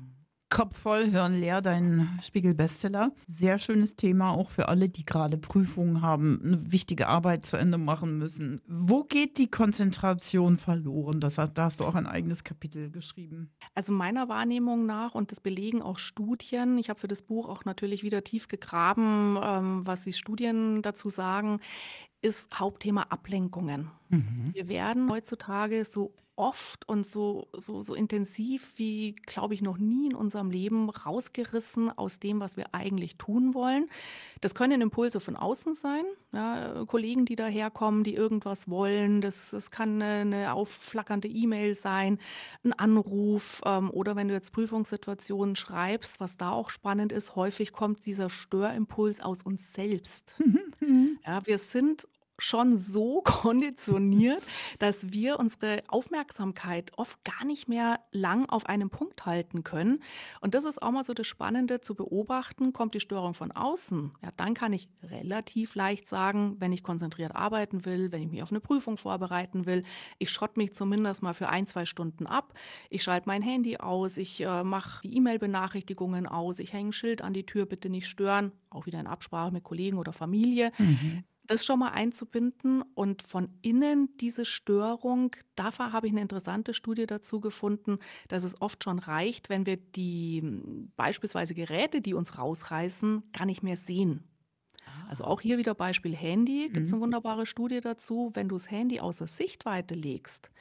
Kopf 0.50 0.78
voll, 0.78 1.10
Hirn 1.10 1.40
leer, 1.42 1.62
dein 1.62 2.08
Spiegel-Bestseller. 2.24 3.12
Sehr 3.28 3.60
schönes 3.60 3.98
Thema, 3.98 4.32
auch 4.32 4.50
für 4.50 4.70
alle, 4.70 4.88
die 4.88 5.06
gerade 5.06 5.38
Prüfungen 5.38 6.02
haben, 6.02 6.40
eine 6.42 6.72
wichtige 6.72 7.10
Arbeit 7.10 7.46
zu 7.46 7.58
Ende 7.58 7.78
machen 7.78 8.18
müssen. 8.18 8.62
Wo 8.66 9.04
geht 9.04 9.38
die 9.38 9.52
Konzentration 9.52 10.56
verloren? 10.56 11.20
Das, 11.20 11.38
hat- 11.38 11.58
da 11.58 11.66
hast 11.66 11.82
du 11.82 11.84
auch 11.86 11.96
ein 11.96 12.08
eigenes 12.08 12.46
Kapitel 12.46 12.90
geschrieben. 12.90 13.52
Also 13.76 13.92
meiner 13.92 14.30
Wahrnehmung 14.30 14.86
nach, 14.86 15.16
und 15.16 15.32
das 15.32 15.42
belegen 15.42 15.82
auch 15.82 15.98
Studien, 16.00 16.78
ich 16.78 16.90
habe 16.90 17.00
für 17.00 17.10
das 17.10 17.24
Buch 17.24 17.50
auch 17.50 17.66
natürlich 17.66 18.04
wieder 18.04 18.24
tief 18.24 18.48
gegraben, 18.48 19.38
ähm, 19.44 19.82
was 19.86 20.04
die 20.04 20.14
Studien 20.14 20.82
dazu 20.82 21.10
sagen, 21.10 21.60
ist 22.22 22.60
Hauptthema 22.60 23.04
Ablenkungen. 23.10 23.92
Wir 24.54 24.70
werden 24.70 25.10
heutzutage 25.12 25.86
so 25.86 26.14
oft 26.38 26.88
und 26.88 27.06
so, 27.06 27.48
so, 27.54 27.82
so 27.82 27.96
intensiv 27.96 28.74
wie, 28.78 29.16
glaube 29.26 29.56
ich, 29.56 29.62
noch 29.62 29.78
nie 29.78 30.06
in 30.06 30.16
unserem 30.16 30.52
Leben 30.52 30.90
rausgerissen 30.90 31.90
aus 31.98 32.20
dem, 32.20 32.40
was 32.40 32.58
wir 32.58 32.74
eigentlich 32.76 33.18
tun 33.18 33.54
wollen. 33.56 33.90
Das 34.40 34.54
können 34.54 34.82
Impulse 34.82 35.20
von 35.20 35.36
außen 35.36 35.74
sein, 35.74 36.06
ja, 36.32 36.86
Kollegen, 36.86 37.26
die 37.26 37.36
daherkommen, 37.36 38.04
die 38.04 38.14
irgendwas 38.14 38.70
wollen. 38.70 39.20
Das, 39.20 39.50
das 39.50 39.72
kann 39.72 40.00
eine, 40.02 40.54
aufflackernde 40.54 41.28
E-Mail 41.28 41.74
sein, 41.74 42.20
ein 42.64 42.74
Anruf 42.74 43.62
ähm, 43.66 43.90
oder 43.90 44.16
wenn 44.16 44.28
du 44.28 44.36
jetzt 44.36 44.54
Prüfungssituationen 44.54 45.56
schreibst, 45.56 46.20
was 46.20 46.38
da 46.38 46.52
auch 46.52 46.70
spannend 46.70 47.12
ist, 47.12 47.36
häufig 47.36 47.72
kommt 47.72 48.06
dieser 48.06 48.30
Störimpuls 48.30 49.22
aus 49.22 49.42
uns 49.42 49.74
selbst. 49.74 50.40
Ja, 51.28 51.46
wir 51.46 51.58
sind 51.58 52.08
schon 52.40 52.76
so 52.76 53.22
konditioniert, 53.26 54.42
dass 54.80 55.12
wir 55.12 55.40
unsere 55.40 55.84
Aufmerksamkeit 55.88 56.92
oft 56.98 57.24
gar 57.24 57.46
nicht 57.46 57.68
mehr 57.68 58.00
lang 58.12 58.48
auf 58.50 58.66
einem 58.66 58.90
Punkt 58.90 59.26
halten 59.26 59.64
können. 59.64 60.02
Und 60.42 60.56
das 60.56 60.66
ist 60.66 60.82
auch 60.82 60.92
mal 60.92 61.04
so 61.04 61.14
das 61.14 61.28
Spannende 61.28 61.82
zu 61.82 61.96
beobachten. 61.96 62.74
Kommt 62.74 62.94
die 62.94 63.00
Störung 63.00 63.34
von 63.34 63.52
außen? 63.52 64.12
Ja, 64.22 64.30
dann 64.38 64.54
kann 64.54 64.74
ich 64.74 64.90
relativ 65.04 65.76
leicht 65.76 66.08
sagen, 66.08 66.56
wenn 66.60 66.72
ich 66.72 66.84
konzentriert 66.84 67.36
arbeiten 67.36 67.86
will, 67.86 68.12
wenn 68.12 68.22
ich 68.22 68.30
mich 68.30 68.44
auf 68.44 68.52
eine 68.52 68.60
Prüfung 68.60 68.98
vorbereiten 68.98 69.66
will, 69.66 69.84
ich 70.20 70.30
schrotte 70.32 70.60
mich 70.60 70.74
zumindest 70.74 71.24
mal 71.24 71.34
für 71.34 71.50
ein, 71.50 71.68
zwei 71.68 71.86
Stunden 71.86 72.28
ab. 72.28 72.54
Ich 72.90 73.04
schalte 73.04 73.28
mein 73.28 73.42
Handy 73.42 73.78
aus, 73.78 74.18
ich 74.18 74.42
äh, 74.42 74.64
mache 74.64 75.02
die 75.02 75.16
E-Mail-Benachrichtigungen 75.18 76.28
aus, 76.28 76.60
ich 76.60 76.74
hänge 76.74 76.90
ein 76.90 76.94
Schild 76.94 77.22
an 77.22 77.34
die 77.34 77.46
Tür, 77.46 77.66
bitte 77.66 77.90
nicht 77.90 78.08
stören, 78.08 78.52
auch 78.70 78.86
wieder 78.86 79.00
in 79.00 79.08
Absprache 79.08 79.52
mit 79.52 79.64
Kollegen 79.64 79.98
oder 79.98 80.14
Familie. 80.14 80.72
Mhm. 80.78 81.24
Das 81.48 81.66
schon 81.66 81.80
mal 81.80 81.92
einzubinden 81.92 82.82
und 82.94 83.22
von 83.22 83.58
innen 83.62 84.18
diese 84.18 84.44
Störung, 84.44 85.34
dafür 85.56 85.94
habe 85.94 86.06
ich 86.08 86.12
eine 86.12 86.20
interessante 86.22 86.74
Studie 86.74 87.06
dazu 87.06 87.40
gefunden, 87.40 88.00
dass 88.28 88.44
es 88.44 88.60
oft 88.62 88.84
schon 88.84 89.00
reicht, 89.00 89.48
wenn 89.50 89.66
wir 89.66 89.78
die 89.78 90.42
hm, 90.42 90.92
beispielsweise 90.98 91.56
Geräte, 91.56 92.02
die 92.02 92.14
uns 92.14 92.38
rausreißen, 92.38 93.32
gar 93.32 93.46
nicht 93.46 93.64
mehr 93.64 93.78
sehen. 93.78 94.30
Also 95.08 95.24
Ah. 95.24 95.26
auch 95.26 95.42
hier 95.42 95.58
wieder 95.58 95.76
Beispiel 95.76 96.16
Handy, 96.16 96.70
gibt 96.72 96.88
es 96.88 96.94
Mhm. 96.94 96.96
eine 96.96 97.02
wunderbare 97.02 97.46
Studie 97.46 97.82
dazu. 97.82 98.32
Wenn 98.34 98.50
du 98.50 98.56
das 98.56 98.72
Handy 98.72 99.00
außer 99.00 99.28
Sichtweite 99.28 99.96
legst, 99.96 100.52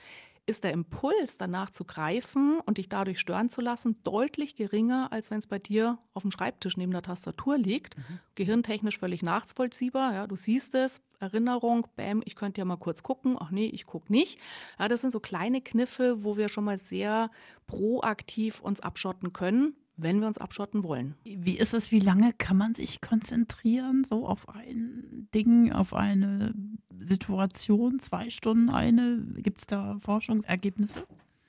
ist 0.46 0.62
der 0.62 0.72
Impuls 0.72 1.38
danach 1.38 1.70
zu 1.70 1.84
greifen 1.84 2.60
und 2.60 2.78
dich 2.78 2.88
dadurch 2.88 3.18
stören 3.18 3.50
zu 3.50 3.60
lassen 3.60 4.00
deutlich 4.04 4.54
geringer, 4.54 5.12
als 5.12 5.30
wenn 5.30 5.40
es 5.40 5.48
bei 5.48 5.58
dir 5.58 5.98
auf 6.14 6.22
dem 6.22 6.30
Schreibtisch 6.30 6.76
neben 6.76 6.92
der 6.92 7.02
Tastatur 7.02 7.58
liegt. 7.58 7.98
Mhm. 7.98 8.20
Gehirntechnisch 8.36 8.98
völlig 8.98 9.22
nachvollziehbar. 9.22 10.14
Ja, 10.14 10.26
du 10.28 10.36
siehst 10.36 10.74
es, 10.76 11.00
Erinnerung, 11.18 11.88
bam, 11.96 12.22
ich 12.24 12.36
könnte 12.36 12.60
ja 12.60 12.64
mal 12.64 12.76
kurz 12.76 13.02
gucken. 13.02 13.36
Ach 13.38 13.50
nee, 13.50 13.66
ich 13.66 13.86
gucke 13.86 14.12
nicht. 14.12 14.38
Ja, 14.78 14.86
das 14.86 15.00
sind 15.00 15.10
so 15.10 15.18
kleine 15.18 15.60
Kniffe, 15.60 16.22
wo 16.22 16.36
wir 16.36 16.48
schon 16.48 16.64
mal 16.64 16.78
sehr 16.78 17.30
proaktiv 17.66 18.60
uns 18.60 18.80
abschotten 18.80 19.32
können, 19.32 19.74
wenn 19.96 20.20
wir 20.20 20.26
uns 20.26 20.38
abschotten 20.38 20.82
wollen. 20.84 21.14
Wie 21.24 21.56
ist 21.56 21.74
es, 21.74 21.90
wie 21.90 22.00
lange 22.00 22.32
kann 22.32 22.56
man 22.56 22.74
sich 22.74 23.00
konzentrieren, 23.00 24.04
so 24.04 24.26
auf 24.26 24.48
ein 24.48 25.28
Ding, 25.34 25.72
auf 25.72 25.94
eine 25.94 26.54
Situation, 26.98 27.98
zwei 27.98 28.30
Stunden 28.30 28.70
eine? 28.70 29.24
Gibt 29.36 29.60
es 29.60 29.66
da 29.66 29.98
Forschungsergebnisse? 29.98 31.06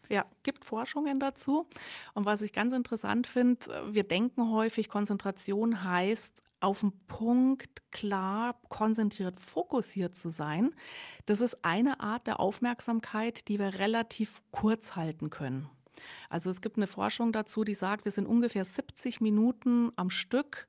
Ja, 0.10 0.26
gibt 0.44 0.64
Forschungen 0.64 1.20
dazu. 1.20 1.68
Und 2.14 2.26
was 2.26 2.42
ich 2.42 2.54
ganz 2.54 2.74
interessant 2.74 3.28
finde, 3.28 3.66
wir 3.92 4.04
denken 4.04 4.50
häufig, 4.52 4.88
Konzentration 4.88 5.84
heißt, 5.84 6.42
auf 6.60 6.80
den 6.80 6.92
Punkt 7.08 7.92
klar, 7.92 8.60
konzentriert, 8.70 9.40
fokussiert 9.40 10.16
zu 10.16 10.32
sein. 10.32 10.74
Das 11.26 11.42
ist 11.42 11.64
eine 11.64 12.00
Art 12.00 12.26
der 12.26 12.40
Aufmerksamkeit, 12.40 13.48
die 13.48 13.60
wir 13.60 13.76
relativ 13.80 14.42
kurz 14.52 14.96
halten 14.96 15.30
können. 15.30 15.70
Also 16.30 16.50
es 16.50 16.62
gibt 16.62 16.78
eine 16.78 16.88
Forschung 16.88 17.32
dazu, 17.32 17.64
die 17.64 17.74
sagt, 17.74 18.06
wir 18.06 18.12
sind 18.12 18.28
ungefähr 18.28 18.66
70 18.66 19.22
Minuten 19.22 19.92
am 19.96 20.10
Stück 20.10 20.68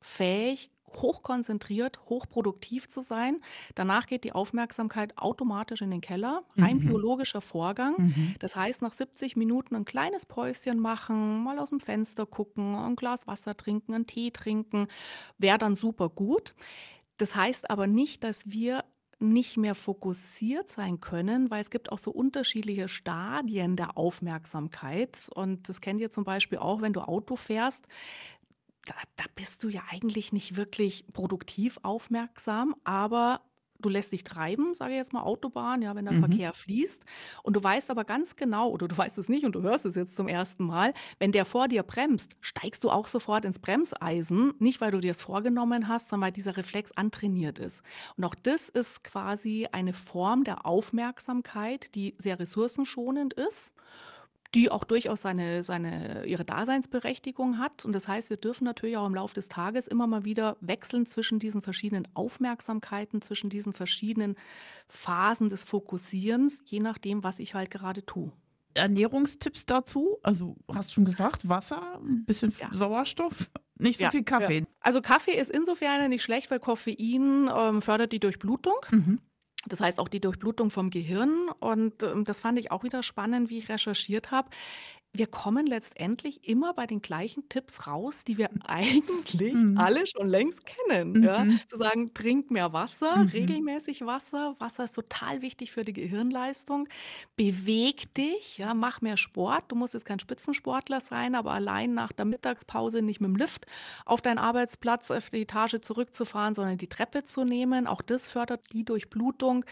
fähig, 0.00 0.70
hochkonzentriert, 0.92 1.98
hochproduktiv 2.08 2.88
zu 2.88 3.02
sein. 3.02 3.40
Danach 3.74 4.06
geht 4.06 4.22
die 4.24 4.32
Aufmerksamkeit 4.32 5.18
automatisch 5.18 5.82
in 5.82 5.90
den 5.90 6.00
Keller. 6.00 6.44
Rein 6.56 6.76
Mhm. 6.76 6.86
biologischer 6.86 7.40
Vorgang. 7.40 7.94
Mhm. 7.98 8.34
Das 8.38 8.54
heißt, 8.54 8.80
nach 8.82 8.92
70 8.92 9.34
Minuten 9.36 9.74
ein 9.74 9.84
kleines 9.84 10.24
Päuschen 10.26 10.78
machen, 10.78 11.42
mal 11.42 11.58
aus 11.58 11.70
dem 11.70 11.80
Fenster 11.80 12.26
gucken, 12.26 12.76
ein 12.76 12.94
Glas 12.96 13.26
Wasser 13.26 13.56
trinken, 13.56 13.94
einen 13.94 14.06
Tee 14.06 14.30
trinken, 14.30 14.86
wäre 15.38 15.58
dann 15.58 15.74
super 15.74 16.08
gut. 16.08 16.54
Das 17.16 17.34
heißt 17.34 17.70
aber 17.70 17.86
nicht, 17.86 18.24
dass 18.24 18.48
wir 18.50 18.84
nicht 19.32 19.56
mehr 19.56 19.74
fokussiert 19.74 20.68
sein 20.68 21.00
können, 21.00 21.50
weil 21.50 21.60
es 21.60 21.70
gibt 21.70 21.90
auch 21.90 21.98
so 21.98 22.10
unterschiedliche 22.10 22.88
Stadien 22.88 23.76
der 23.76 23.96
Aufmerksamkeit. 23.96 25.28
Und 25.34 25.68
das 25.68 25.80
kennt 25.80 26.00
ihr 26.00 26.10
zum 26.10 26.24
Beispiel 26.24 26.58
auch, 26.58 26.82
wenn 26.82 26.92
du 26.92 27.00
Auto 27.00 27.36
fährst. 27.36 27.86
Da, 28.86 28.94
da 29.16 29.24
bist 29.34 29.64
du 29.64 29.68
ja 29.68 29.82
eigentlich 29.90 30.32
nicht 30.32 30.56
wirklich 30.56 31.06
produktiv 31.12 31.78
aufmerksam, 31.82 32.74
aber 32.84 33.40
du 33.78 33.88
lässt 33.88 34.12
dich 34.12 34.24
treiben, 34.24 34.74
sage 34.74 34.92
ich 34.92 34.98
jetzt 34.98 35.12
mal 35.12 35.22
Autobahn, 35.22 35.82
ja, 35.82 35.94
wenn 35.94 36.04
der 36.04 36.14
Mhm. 36.14 36.14
Verkehr 36.14 36.52
fließt. 36.54 37.04
Und 37.42 37.56
du 37.56 37.62
weißt 37.62 37.90
aber 37.90 38.04
ganz 38.04 38.36
genau, 38.36 38.70
oder 38.70 38.88
du 38.88 38.96
weißt 38.96 39.18
es 39.18 39.28
nicht 39.28 39.44
und 39.44 39.54
du 39.54 39.62
hörst 39.62 39.84
es 39.86 39.94
jetzt 39.94 40.16
zum 40.16 40.28
ersten 40.28 40.64
Mal, 40.64 40.94
wenn 41.18 41.32
der 41.32 41.44
vor 41.44 41.68
dir 41.68 41.82
bremst, 41.82 42.36
steigst 42.40 42.84
du 42.84 42.90
auch 42.90 43.06
sofort 43.08 43.44
ins 43.44 43.58
Bremseisen. 43.58 44.52
Nicht, 44.58 44.80
weil 44.80 44.90
du 44.90 45.00
dir 45.00 45.10
es 45.10 45.22
vorgenommen 45.22 45.88
hast, 45.88 46.08
sondern 46.08 46.26
weil 46.28 46.32
dieser 46.32 46.56
Reflex 46.56 46.92
antrainiert 46.92 47.58
ist. 47.58 47.82
Und 48.16 48.24
auch 48.24 48.34
das 48.34 48.68
ist 48.68 49.04
quasi 49.04 49.66
eine 49.72 49.92
Form 49.92 50.44
der 50.44 50.66
Aufmerksamkeit, 50.66 51.94
die 51.94 52.14
sehr 52.18 52.38
ressourcenschonend 52.38 53.34
ist 53.34 53.72
die 54.54 54.70
auch 54.70 54.84
durchaus 54.84 55.22
seine, 55.22 55.62
seine, 55.62 56.24
ihre 56.26 56.44
Daseinsberechtigung 56.44 57.58
hat. 57.58 57.84
Und 57.84 57.92
das 57.92 58.06
heißt, 58.08 58.30
wir 58.30 58.36
dürfen 58.36 58.64
natürlich 58.64 58.96
auch 58.96 59.06
im 59.06 59.14
Laufe 59.14 59.34
des 59.34 59.48
Tages 59.48 59.86
immer 59.88 60.06
mal 60.06 60.24
wieder 60.24 60.56
wechseln 60.60 61.06
zwischen 61.06 61.38
diesen 61.38 61.60
verschiedenen 61.62 62.06
Aufmerksamkeiten, 62.14 63.20
zwischen 63.20 63.50
diesen 63.50 63.72
verschiedenen 63.72 64.36
Phasen 64.88 65.50
des 65.50 65.64
Fokussierens, 65.64 66.62
je 66.66 66.80
nachdem, 66.80 67.24
was 67.24 67.38
ich 67.38 67.54
halt 67.54 67.70
gerade 67.70 68.04
tue. 68.06 68.32
Ernährungstipps 68.74 69.66
dazu? 69.66 70.18
Also, 70.22 70.56
hast 70.72 70.92
schon 70.92 71.04
gesagt, 71.04 71.48
Wasser, 71.48 72.00
ein 72.00 72.24
bisschen 72.24 72.52
Ja. 72.58 72.68
Sauerstoff, 72.72 73.50
nicht 73.78 73.98
so 73.98 74.04
Ja, 74.04 74.10
viel 74.10 74.24
Kaffee. 74.24 74.66
Also 74.80 75.00
Kaffee 75.00 75.32
ist 75.38 75.50
insofern 75.50 76.08
nicht 76.08 76.22
schlecht, 76.22 76.50
weil 76.50 76.60
Koffein 76.60 77.48
ähm, 77.54 77.82
fördert 77.82 78.12
die 78.12 78.20
Durchblutung. 78.20 78.74
Mhm. 78.90 79.20
Das 79.66 79.80
heißt 79.80 80.00
auch 80.00 80.08
die 80.08 80.20
Durchblutung 80.20 80.70
vom 80.70 80.90
Gehirn. 80.90 81.48
Und 81.60 82.02
ähm, 82.02 82.24
das 82.24 82.40
fand 82.40 82.58
ich 82.58 82.70
auch 82.70 82.84
wieder 82.84 83.02
spannend, 83.02 83.50
wie 83.50 83.58
ich 83.58 83.68
recherchiert 83.68 84.30
habe. 84.30 84.48
Wir 85.16 85.28
kommen 85.28 85.66
letztendlich 85.68 86.48
immer 86.48 86.74
bei 86.74 86.88
den 86.88 87.00
gleichen 87.00 87.48
Tipps 87.48 87.86
raus, 87.86 88.24
die 88.24 88.36
wir 88.36 88.50
eigentlich 88.66 89.54
Mhm. 89.54 89.78
alle 89.78 90.06
schon 90.08 90.26
längst 90.26 90.66
kennen. 90.66 91.22
Ja? 91.22 91.44
Mhm. 91.44 91.60
Zu 91.68 91.76
sagen, 91.76 92.12
trink 92.14 92.50
mehr 92.50 92.72
Wasser, 92.72 93.18
Mhm. 93.18 93.28
regelmäßig 93.28 94.04
Wasser. 94.06 94.56
Wasser 94.58 94.82
ist 94.82 94.94
total 94.94 95.40
wichtig 95.40 95.70
für 95.70 95.84
die 95.84 95.92
Gehirnleistung. 95.92 96.88
Beweg 97.36 98.12
dich, 98.14 98.58
ja, 98.58 98.74
mach 98.74 99.00
mehr 99.02 99.16
Sport. 99.16 99.66
Du 99.68 99.76
musst 99.76 99.94
jetzt 99.94 100.04
kein 100.04 100.18
Spitzensportler 100.18 101.00
sein, 101.00 101.36
aber 101.36 101.52
allein 101.52 101.94
nach 101.94 102.10
der 102.10 102.24
Mittagspause 102.24 103.00
nicht 103.00 103.20
mit 103.20 103.28
dem 103.28 103.36
Lift 103.36 103.66
auf 104.06 104.20
deinen 104.20 104.38
Arbeitsplatz, 104.38 105.12
auf 105.12 105.30
die 105.30 105.42
Etage 105.42 105.80
zurückzufahren, 105.80 106.54
sondern 106.54 106.76
die 106.76 106.88
Treppe 106.88 107.22
zu 107.24 107.44
nehmen. 107.44 107.86
Auch 107.86 108.02
das 108.02 108.26
fördert 108.28 108.64
die 108.72 108.84
Durchblutung. 108.84 109.64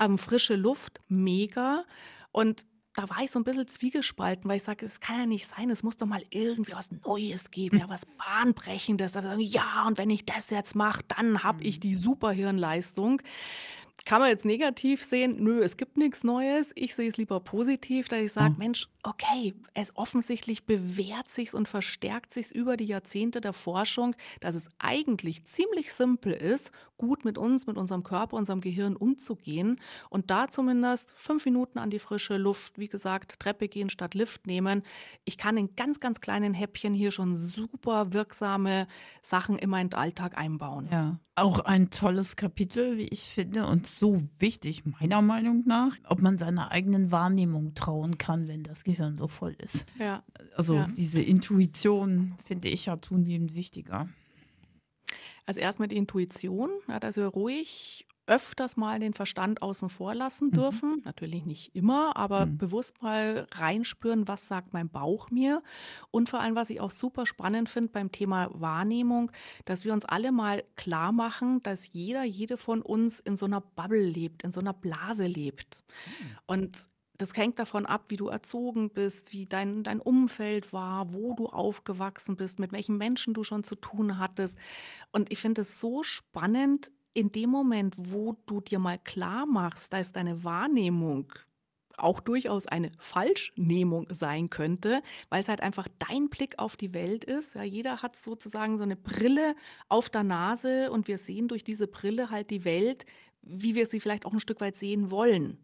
Ähm, 0.00 0.18
frische 0.18 0.56
Luft, 0.56 1.00
mega. 1.08 1.84
Und 2.32 2.64
da 2.94 3.08
war 3.08 3.22
ich 3.22 3.30
so 3.30 3.38
ein 3.38 3.44
bisschen 3.44 3.68
zwiegespalten, 3.68 4.48
weil 4.48 4.56
ich 4.56 4.64
sage, 4.64 4.84
es 4.84 5.00
kann 5.00 5.18
ja 5.18 5.26
nicht 5.26 5.46
sein, 5.46 5.70
es 5.70 5.82
muss 5.82 5.96
doch 5.96 6.06
mal 6.06 6.24
irgendwie 6.30 6.72
was 6.72 6.90
Neues 6.90 7.50
geben, 7.50 7.78
ja, 7.78 7.88
was 7.88 8.02
Bahnbrechendes. 8.04 9.12
Sagen, 9.12 9.40
ja, 9.40 9.84
und 9.86 9.96
wenn 9.96 10.10
ich 10.10 10.24
das 10.24 10.50
jetzt 10.50 10.74
mache, 10.74 11.02
dann 11.06 11.42
habe 11.44 11.62
ich 11.62 11.78
die 11.78 11.94
Superhirnleistung. 11.94 13.22
Kann 14.04 14.20
man 14.20 14.30
jetzt 14.30 14.44
negativ 14.44 15.04
sehen? 15.04 15.36
Nö, 15.42 15.60
es 15.60 15.76
gibt 15.76 15.96
nichts 15.96 16.24
Neues. 16.24 16.72
Ich 16.74 16.94
sehe 16.94 17.08
es 17.08 17.16
lieber 17.16 17.40
positiv, 17.40 18.08
dass 18.08 18.20
ich 18.20 18.32
sage, 18.32 18.54
Oh. 18.56 18.58
Mensch, 18.58 18.88
okay, 19.02 19.54
es 19.74 19.94
offensichtlich 19.96 20.66
bewährt 20.66 21.30
sich 21.30 21.54
und 21.54 21.68
verstärkt 21.68 22.32
sich 22.32 22.54
über 22.54 22.76
die 22.76 22.86
Jahrzehnte 22.86 23.40
der 23.40 23.52
Forschung, 23.52 24.14
dass 24.40 24.54
es 24.54 24.68
eigentlich 24.78 25.44
ziemlich 25.44 25.92
simpel 25.92 26.32
ist, 26.32 26.70
gut 26.96 27.24
mit 27.24 27.38
uns, 27.38 27.66
mit 27.66 27.78
unserem 27.78 28.02
Körper, 28.02 28.36
unserem 28.36 28.60
Gehirn 28.60 28.94
umzugehen 28.96 29.80
und 30.10 30.30
da 30.30 30.48
zumindest 30.48 31.14
fünf 31.16 31.44
Minuten 31.46 31.78
an 31.78 31.88
die 31.88 31.98
frische 31.98 32.36
Luft, 32.36 32.78
wie 32.78 32.88
gesagt, 32.88 33.40
Treppe 33.40 33.68
gehen 33.68 33.88
statt 33.88 34.14
Lift 34.14 34.46
nehmen. 34.46 34.82
Ich 35.24 35.38
kann 35.38 35.56
in 35.56 35.74
ganz, 35.76 36.00
ganz 36.00 36.20
kleinen 36.20 36.52
Häppchen 36.52 36.92
hier 36.92 37.10
schon 37.10 37.36
super 37.36 38.12
wirksame 38.12 38.86
Sachen 39.22 39.58
in 39.58 39.70
meinen 39.70 39.94
Alltag 39.94 40.36
einbauen. 40.36 40.88
Ja, 40.92 41.18
auch 41.36 41.60
ein 41.60 41.88
tolles 41.88 42.36
Kapitel, 42.36 42.98
wie 42.98 43.06
ich 43.06 43.22
finde, 43.22 43.66
und 43.66 43.86
so 43.98 44.22
wichtig, 44.38 44.84
meiner 44.84 45.22
Meinung 45.22 45.64
nach, 45.66 45.96
ob 46.06 46.20
man 46.20 46.38
seiner 46.38 46.70
eigenen 46.70 47.10
Wahrnehmung 47.10 47.74
trauen 47.74 48.18
kann, 48.18 48.46
wenn 48.48 48.62
das 48.62 48.84
Gehirn 48.84 49.16
so 49.16 49.26
voll 49.28 49.54
ist. 49.58 49.86
Ja. 49.98 50.22
Also 50.56 50.74
Ja. 50.76 50.88
diese 50.96 51.20
Intuition 51.22 52.34
finde 52.44 52.68
ich 52.68 52.86
ja 52.86 52.98
zunehmend 52.98 53.54
wichtiger. 53.54 54.08
Also 55.46 55.60
erstmal 55.60 55.88
die 55.88 55.96
Intuition, 55.96 56.70
dass 57.00 57.16
wir 57.16 57.26
ruhig 57.26 58.06
öfters 58.30 58.76
mal 58.76 59.00
den 59.00 59.12
Verstand 59.12 59.60
außen 59.60 59.90
vor 59.90 60.14
lassen 60.14 60.52
Mhm. 60.52 60.52
dürfen. 60.52 61.02
Natürlich 61.04 61.44
nicht 61.46 61.74
immer, 61.74 62.16
aber 62.16 62.46
Mhm. 62.46 62.58
bewusst 62.58 63.02
mal 63.02 63.46
reinspüren, 63.52 64.28
was 64.28 64.46
sagt 64.48 64.72
mein 64.72 64.88
Bauch 64.88 65.30
mir. 65.30 65.62
Und 66.12 66.30
vor 66.30 66.40
allem, 66.40 66.54
was 66.54 66.70
ich 66.70 66.80
auch 66.80 66.92
super 66.92 67.26
spannend 67.26 67.68
finde 67.68 67.92
beim 67.92 68.12
Thema 68.12 68.48
Wahrnehmung, 68.52 69.32
dass 69.64 69.84
wir 69.84 69.92
uns 69.92 70.04
alle 70.06 70.32
mal 70.32 70.62
klar 70.76 71.12
machen, 71.12 71.62
dass 71.64 71.92
jeder, 71.92 72.24
jede 72.24 72.56
von 72.56 72.82
uns 72.82 73.20
in 73.20 73.36
so 73.36 73.46
einer 73.46 73.60
Bubble 73.60 74.04
lebt, 74.04 74.44
in 74.44 74.52
so 74.52 74.60
einer 74.60 74.74
Blase 74.74 75.26
lebt. 75.26 75.82
Und 76.46 76.86
das 77.18 77.36
hängt 77.36 77.58
davon 77.58 77.84
ab, 77.84 78.06
wie 78.08 78.16
du 78.16 78.28
erzogen 78.28 78.90
bist, 78.90 79.32
wie 79.32 79.44
dein, 79.46 79.84
dein 79.84 80.00
Umfeld 80.00 80.72
war, 80.72 81.12
wo 81.12 81.34
du 81.34 81.48
aufgewachsen 81.48 82.36
bist, 82.36 82.58
mit 82.58 82.72
welchen 82.72 82.96
Menschen 82.96 83.34
du 83.34 83.44
schon 83.44 83.62
zu 83.62 83.74
tun 83.76 84.18
hattest. 84.18 84.56
Und 85.12 85.32
ich 85.32 85.38
finde 85.38 85.62
es 85.62 85.80
so 85.80 86.02
spannend, 86.02 86.90
in 87.14 87.32
dem 87.32 87.50
Moment, 87.50 87.94
wo 87.96 88.36
du 88.46 88.60
dir 88.60 88.78
mal 88.78 88.98
klar 88.98 89.46
machst, 89.46 89.92
da 89.92 89.98
ist 89.98 90.16
deine 90.16 90.44
Wahrnehmung 90.44 91.32
auch 91.96 92.20
durchaus 92.20 92.66
eine 92.66 92.90
Falschnehmung 92.98 94.06
sein 94.10 94.48
könnte, 94.48 95.02
weil 95.28 95.42
es 95.42 95.48
halt 95.48 95.60
einfach 95.60 95.86
dein 95.98 96.30
Blick 96.30 96.58
auf 96.58 96.76
die 96.76 96.94
Welt 96.94 97.24
ist. 97.24 97.54
Ja, 97.54 97.62
jeder 97.62 98.00
hat 98.02 98.16
sozusagen 98.16 98.78
so 98.78 98.84
eine 98.84 98.96
Brille 98.96 99.54
auf 99.88 100.08
der 100.08 100.22
Nase 100.22 100.90
und 100.90 101.08
wir 101.08 101.18
sehen 101.18 101.48
durch 101.48 101.62
diese 101.62 101.86
Brille 101.86 102.30
halt 102.30 102.50
die 102.50 102.64
Welt, 102.64 103.04
wie 103.42 103.74
wir 103.74 103.86
sie 103.86 104.00
vielleicht 104.00 104.24
auch 104.24 104.32
ein 104.32 104.40
Stück 104.40 104.60
weit 104.60 104.76
sehen 104.76 105.10
wollen 105.10 105.58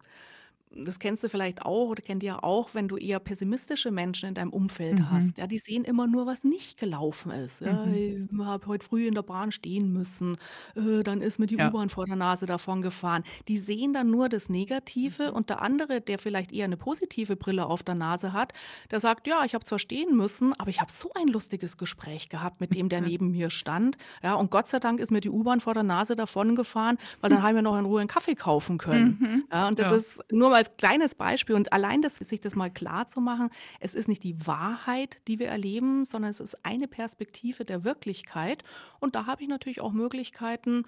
das 0.70 0.98
kennst 0.98 1.24
du 1.24 1.28
vielleicht 1.28 1.62
auch 1.62 1.88
oder 1.88 2.02
kennt 2.02 2.22
ihr 2.22 2.44
auch, 2.44 2.70
wenn 2.74 2.86
du 2.88 2.96
eher 2.98 3.18
pessimistische 3.18 3.90
Menschen 3.90 4.28
in 4.28 4.34
deinem 4.34 4.50
Umfeld 4.50 4.98
Mhm. 4.98 5.10
hast. 5.10 5.38
Ja, 5.38 5.46
die 5.46 5.58
sehen 5.58 5.84
immer 5.84 6.06
nur, 6.06 6.26
was 6.26 6.44
nicht 6.44 6.78
gelaufen 6.78 7.30
ist. 7.30 7.60
Ja, 7.62 7.86
Mhm. 7.86 8.28
ich 8.32 8.44
habe 8.46 8.66
heute 8.66 8.84
früh 8.84 9.06
in 9.06 9.14
der 9.14 9.22
Bahn 9.22 9.52
stehen 9.52 9.92
müssen, 9.92 10.36
äh, 10.74 11.02
dann 11.02 11.22
ist 11.22 11.38
mir 11.38 11.46
die 11.46 11.56
Ja. 11.56 11.68
U-Bahn 11.68 11.88
vor 11.88 12.04
der 12.06 12.16
Nase 12.16 12.44
davon 12.46 12.82
gefahren. 12.82 13.22
Die 13.48 13.56
sehen 13.58 13.92
dann 13.94 14.10
nur 14.10 14.28
das 14.28 14.48
Negative 14.50 15.30
Mhm. 15.30 15.36
und 15.36 15.48
der 15.50 15.62
andere, 15.62 16.00
der 16.02 16.18
vielleicht 16.18 16.52
eher 16.52 16.64
eine 16.66 16.76
positive 16.76 17.36
Brille 17.36 17.66
auf 17.66 17.82
der 17.82 17.94
Nase 17.94 18.32
hat, 18.34 18.52
der 18.90 19.00
sagt, 19.00 19.26
ja, 19.26 19.44
ich 19.46 19.54
habe 19.54 19.64
zwar 19.64 19.78
stehen 19.78 20.14
müssen, 20.16 20.52
aber 20.58 20.68
ich 20.68 20.80
habe 20.80 20.92
so 20.92 21.10
ein 21.14 21.28
lustiges 21.28 21.78
Gespräch 21.78 22.28
gehabt 22.28 22.60
mit 22.60 22.74
dem, 22.74 22.88
der 22.90 23.00
neben 23.18 23.30
mir 23.30 23.48
stand. 23.50 23.96
Ja, 24.22 24.34
und 24.34 24.50
Gott 24.50 24.68
sei 24.68 24.78
Dank 24.78 25.00
ist 25.00 25.10
mir 25.10 25.20
die 25.20 25.30
U-Bahn 25.30 25.60
vor 25.60 25.72
der 25.74 25.84
Nase 25.84 26.16
davon 26.16 26.54
gefahren, 26.54 26.98
weil 27.22 27.30
dann 27.30 27.42
haben 27.42 27.54
wir 27.54 27.62
noch 27.62 27.78
in 27.78 27.86
Ruhe 27.86 28.00
einen 28.00 28.08
Kaffee 28.08 28.34
kaufen 28.34 28.76
können. 28.78 29.16
Mhm. 29.20 29.44
Ja, 29.50 29.68
und 29.68 29.78
das 29.78 29.90
Ja. 29.90 29.96
ist 29.96 30.22
nur 30.30 30.50
mal 30.56 30.60
als 30.60 30.76
kleines 30.78 31.14
Beispiel 31.14 31.54
und 31.54 31.72
allein 31.72 32.00
das, 32.00 32.16
sich 32.16 32.40
das 32.40 32.54
mal 32.54 32.70
klar 32.70 33.06
zu 33.06 33.20
machen, 33.20 33.50
es 33.78 33.94
ist 33.94 34.08
nicht 34.08 34.22
die 34.22 34.46
Wahrheit, 34.46 35.18
die 35.28 35.38
wir 35.38 35.48
erleben, 35.48 36.04
sondern 36.04 36.30
es 36.30 36.40
ist 36.40 36.64
eine 36.64 36.88
Perspektive 36.88 37.64
der 37.64 37.84
Wirklichkeit. 37.84 38.64
Und 38.98 39.14
da 39.14 39.26
habe 39.26 39.42
ich 39.42 39.48
natürlich 39.48 39.82
auch 39.82 39.92
Möglichkeiten 39.92 40.84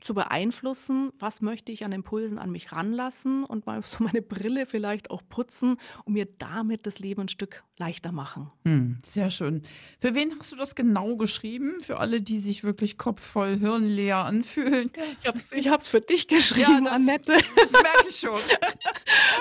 zu 0.00 0.14
beeinflussen, 0.14 1.12
was 1.18 1.40
möchte 1.40 1.72
ich 1.72 1.84
an 1.84 1.92
Impulsen 1.92 2.38
an 2.38 2.50
mich 2.50 2.72
ranlassen 2.72 3.44
und 3.44 3.66
mal 3.66 3.82
so 3.86 4.02
meine 4.04 4.22
Brille 4.22 4.66
vielleicht 4.66 5.10
auch 5.10 5.22
putzen 5.28 5.76
und 6.04 6.14
mir 6.14 6.26
damit 6.38 6.86
das 6.86 6.98
Leben 6.98 7.22
ein 7.22 7.28
Stück 7.28 7.62
leichter 7.78 8.12
machen. 8.12 8.50
Hm, 8.64 8.98
sehr 9.04 9.30
schön. 9.30 9.62
Für 10.00 10.14
wen 10.14 10.34
hast 10.38 10.52
du 10.52 10.56
das 10.56 10.74
genau 10.74 11.16
geschrieben? 11.16 11.80
Für 11.80 11.98
alle, 11.98 12.20
die 12.20 12.38
sich 12.38 12.62
wirklich 12.64 12.98
kopfvoll 12.98 13.56
hirnleer 13.58 14.18
anfühlen? 14.18 14.90
Ich 15.22 15.26
habe 15.26 15.38
es 15.38 15.52
ich 15.52 15.68
hab's 15.68 15.88
für 15.88 16.00
dich 16.00 16.28
geschrieben, 16.28 16.84
das- 16.84 16.94
Annette. 16.94 17.38
Das 17.56 17.72
merke 17.72 18.08
ich 18.08 18.16
schon. 18.16 18.30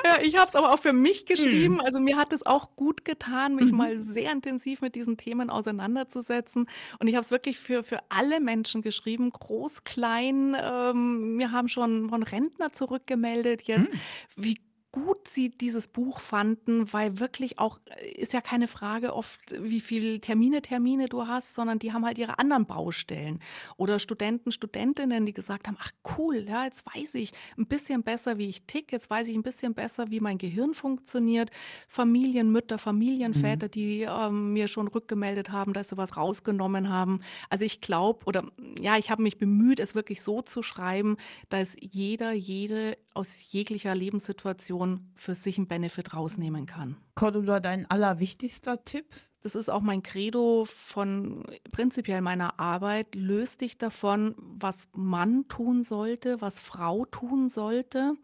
Ja, 0.03 0.19
ich 0.21 0.35
habe 0.37 0.47
es 0.47 0.55
aber 0.55 0.73
auch 0.73 0.79
für 0.79 0.93
mich 0.93 1.25
geschrieben. 1.25 1.81
Also 1.81 1.99
mir 1.99 2.17
hat 2.17 2.31
es 2.33 2.43
auch 2.45 2.75
gut 2.75 3.05
getan, 3.05 3.55
mich 3.55 3.71
Mhm. 3.71 3.77
mal 3.77 3.97
sehr 3.99 4.31
intensiv 4.31 4.81
mit 4.81 4.95
diesen 4.95 5.17
Themen 5.17 5.49
auseinanderzusetzen. 5.49 6.67
Und 6.99 7.07
ich 7.07 7.15
habe 7.15 7.23
es 7.25 7.31
wirklich 7.31 7.59
für, 7.59 7.83
für 7.83 7.99
alle 8.09 8.39
Menschen 8.39 8.81
geschrieben, 8.81 9.29
groß, 9.29 9.83
klein. 9.83 10.49
Ähm, 10.58 11.36
mir 11.36 11.51
haben 11.51 11.68
schon 11.68 12.10
von 12.10 12.24
Rentner 12.24 12.72
zurückgemeldet 12.72 13.63
jetzt, 13.63 13.91
wie 14.36 14.58
gut 14.91 15.27
sie 15.27 15.50
dieses 15.50 15.88
Buch 15.88 16.19
fanden, 16.19 16.91
weil 16.91 17.19
wirklich 17.19 17.60
auch, 17.60 17.79
äh, 17.86 18.10
ist 18.19 18.34
ja 18.34 18.41
keine 18.41 18.67
Frage 18.67 19.13
oft, 19.13 19.39
wie 19.51 19.81
viele 19.81 20.19
Termine, 20.19 20.62
Termine 20.62 21.08
du 21.08 21.27
hast, 21.27 21.53
sondern 21.53 21.79
die 21.79 21.93
haben 21.93 22.05
halt 22.05 22.17
ihre 22.17 22.39
anderen 22.39 22.65
Baustellen. 22.65 23.39
Oder 23.77 24.00
Studenten, 24.00 24.51
Studentinnen, 24.51 25.25
die 25.25 25.34
gesagt 25.34 25.67
haben, 25.67 25.77
ach 25.79 25.91
cool, 26.17 26.46
ja, 26.48 26.65
jetzt 26.65 26.86
weiß 26.86 27.15
ich 27.15 27.34
ein 27.58 27.67
bisschen 27.67 28.03
besser, 28.03 28.38
wie 28.38 28.50
ich 28.50 28.63
tick, 28.63 28.91
jetzt 28.91 29.10
weiß 29.10 29.27
ich 29.27 29.36
ein 29.36 29.43
bisschen 29.43 29.74
besser, 29.74 30.10
wie 30.10 30.19
mein 30.19 30.38
Gehirn 30.38 30.74
funktioniert. 30.74 31.51
Familienmütter, 31.88 32.77
Familienväter, 32.77 33.67
die 33.69 34.01
ähm, 34.01 34.53
mir 34.53 34.67
schon 34.67 34.88
rückgemeldet 34.88 35.51
haben, 35.51 35.74
dass 35.74 35.89
sie 35.89 35.98
was 35.98 36.17
rausgenommen 36.17 36.89
haben. 36.89 37.22
Also 37.50 37.63
ich 37.63 37.81
glaube, 37.81 38.25
oder 38.25 38.43
ja, 38.81 38.98
ich 38.98 39.12
habe 39.12 39.22
mich 39.22 39.38
bemüht, 39.38 39.79
es 39.79 39.93
wirklich 39.93 40.22
so 40.24 40.41
zu 40.41 40.63
schreiben, 40.63 41.17
dass 41.50 41.75
jeder, 41.79 42.31
jede 42.31 42.98
aus 43.13 43.51
jeglicher 43.51 43.93
Lebenssituation 43.93 44.78
für 45.15 45.36
sich 45.36 45.57
einen 45.57 45.67
Benefit 45.67 46.13
rausnehmen 46.13 46.65
kann. 46.65 46.98
Cordula, 47.15 47.59
dein 47.59 47.89
allerwichtigster 47.89 48.83
Tipp? 48.83 49.05
Das 49.41 49.55
ist 49.55 49.69
auch 49.69 49.79
mein 49.79 50.03
Credo 50.03 50.65
von 50.65 51.45
prinzipiell 51.71 52.19
meiner 52.19 52.59
Arbeit. 52.59 53.15
Löst 53.15 53.62
dich 53.62 53.77
davon, 53.77 54.36
was 54.38 54.89
Mann 54.93 55.48
tun 55.48 55.83
sollte, 55.83 56.41
was 56.41 56.59
Frau 56.59 57.05
tun 57.05 57.48
sollte. 57.48 58.15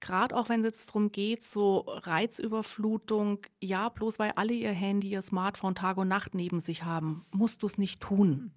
Gerade 0.00 0.34
auch 0.34 0.48
wenn 0.48 0.60
es 0.60 0.66
jetzt 0.66 0.88
darum 0.88 1.12
geht, 1.12 1.42
so 1.42 1.80
Reizüberflutung, 1.86 3.40
ja, 3.60 3.90
bloß 3.90 4.18
weil 4.18 4.32
alle 4.36 4.54
ihr 4.54 4.72
Handy, 4.72 5.10
ihr 5.10 5.20
Smartphone 5.20 5.74
Tag 5.74 5.98
und 5.98 6.08
Nacht 6.08 6.34
neben 6.34 6.60
sich 6.60 6.84
haben, 6.84 7.22
musst 7.32 7.62
du 7.62 7.66
es 7.66 7.76
nicht 7.76 8.00
tun. 8.00 8.52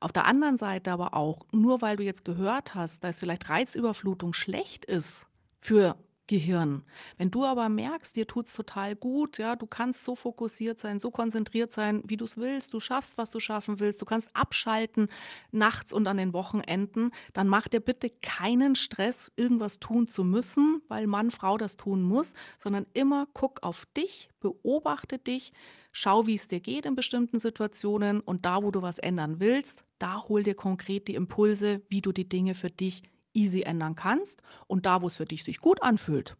Auf 0.00 0.12
der 0.12 0.24
anderen 0.26 0.56
Seite 0.56 0.92
aber 0.92 1.12
auch, 1.12 1.44
nur 1.52 1.82
weil 1.82 1.96
du 1.96 2.02
jetzt 2.02 2.24
gehört 2.24 2.74
hast, 2.74 3.04
dass 3.04 3.20
vielleicht 3.20 3.50
Reizüberflutung 3.50 4.32
schlecht 4.32 4.86
ist 4.86 5.26
für 5.60 5.96
Gehirn. 6.30 6.84
Wenn 7.18 7.32
du 7.32 7.44
aber 7.44 7.68
merkst, 7.68 8.14
dir 8.14 8.24
tut's 8.24 8.54
total 8.54 8.94
gut, 8.94 9.38
ja, 9.38 9.56
du 9.56 9.66
kannst 9.66 10.04
so 10.04 10.14
fokussiert 10.14 10.78
sein, 10.78 11.00
so 11.00 11.10
konzentriert 11.10 11.72
sein, 11.72 12.04
wie 12.06 12.16
du 12.16 12.24
es 12.24 12.36
willst, 12.38 12.72
du 12.72 12.78
schaffst, 12.78 13.18
was 13.18 13.32
du 13.32 13.40
schaffen 13.40 13.80
willst, 13.80 14.00
du 14.00 14.04
kannst 14.04 14.30
abschalten 14.32 15.08
nachts 15.50 15.92
und 15.92 16.06
an 16.06 16.18
den 16.18 16.32
Wochenenden, 16.32 17.10
dann 17.32 17.48
mach 17.48 17.66
dir 17.66 17.80
bitte 17.80 18.10
keinen 18.10 18.76
Stress, 18.76 19.32
irgendwas 19.34 19.80
tun 19.80 20.06
zu 20.06 20.22
müssen, 20.22 20.82
weil 20.86 21.08
Mann, 21.08 21.32
Frau 21.32 21.58
das 21.58 21.76
tun 21.76 22.00
muss, 22.00 22.34
sondern 22.60 22.86
immer 22.92 23.26
guck 23.34 23.64
auf 23.64 23.86
dich, 23.96 24.28
beobachte 24.38 25.18
dich, 25.18 25.52
schau, 25.90 26.28
wie 26.28 26.36
es 26.36 26.46
dir 26.46 26.60
geht 26.60 26.86
in 26.86 26.94
bestimmten 26.94 27.40
Situationen 27.40 28.20
und 28.20 28.46
da, 28.46 28.62
wo 28.62 28.70
du 28.70 28.82
was 28.82 29.00
ändern 29.00 29.40
willst, 29.40 29.84
da 29.98 30.22
hol 30.28 30.44
dir 30.44 30.54
konkret 30.54 31.08
die 31.08 31.16
Impulse, 31.16 31.82
wie 31.88 32.02
du 32.02 32.12
die 32.12 32.28
Dinge 32.28 32.54
für 32.54 32.70
dich 32.70 33.02
easy 33.34 33.62
ändern 33.62 33.94
kannst 33.94 34.42
und 34.66 34.86
da, 34.86 35.02
wo 35.02 35.06
es 35.06 35.16
für 35.16 35.24
dich 35.24 35.44
sich 35.44 35.60
gut 35.60 35.82
anfühlt, 35.82 36.36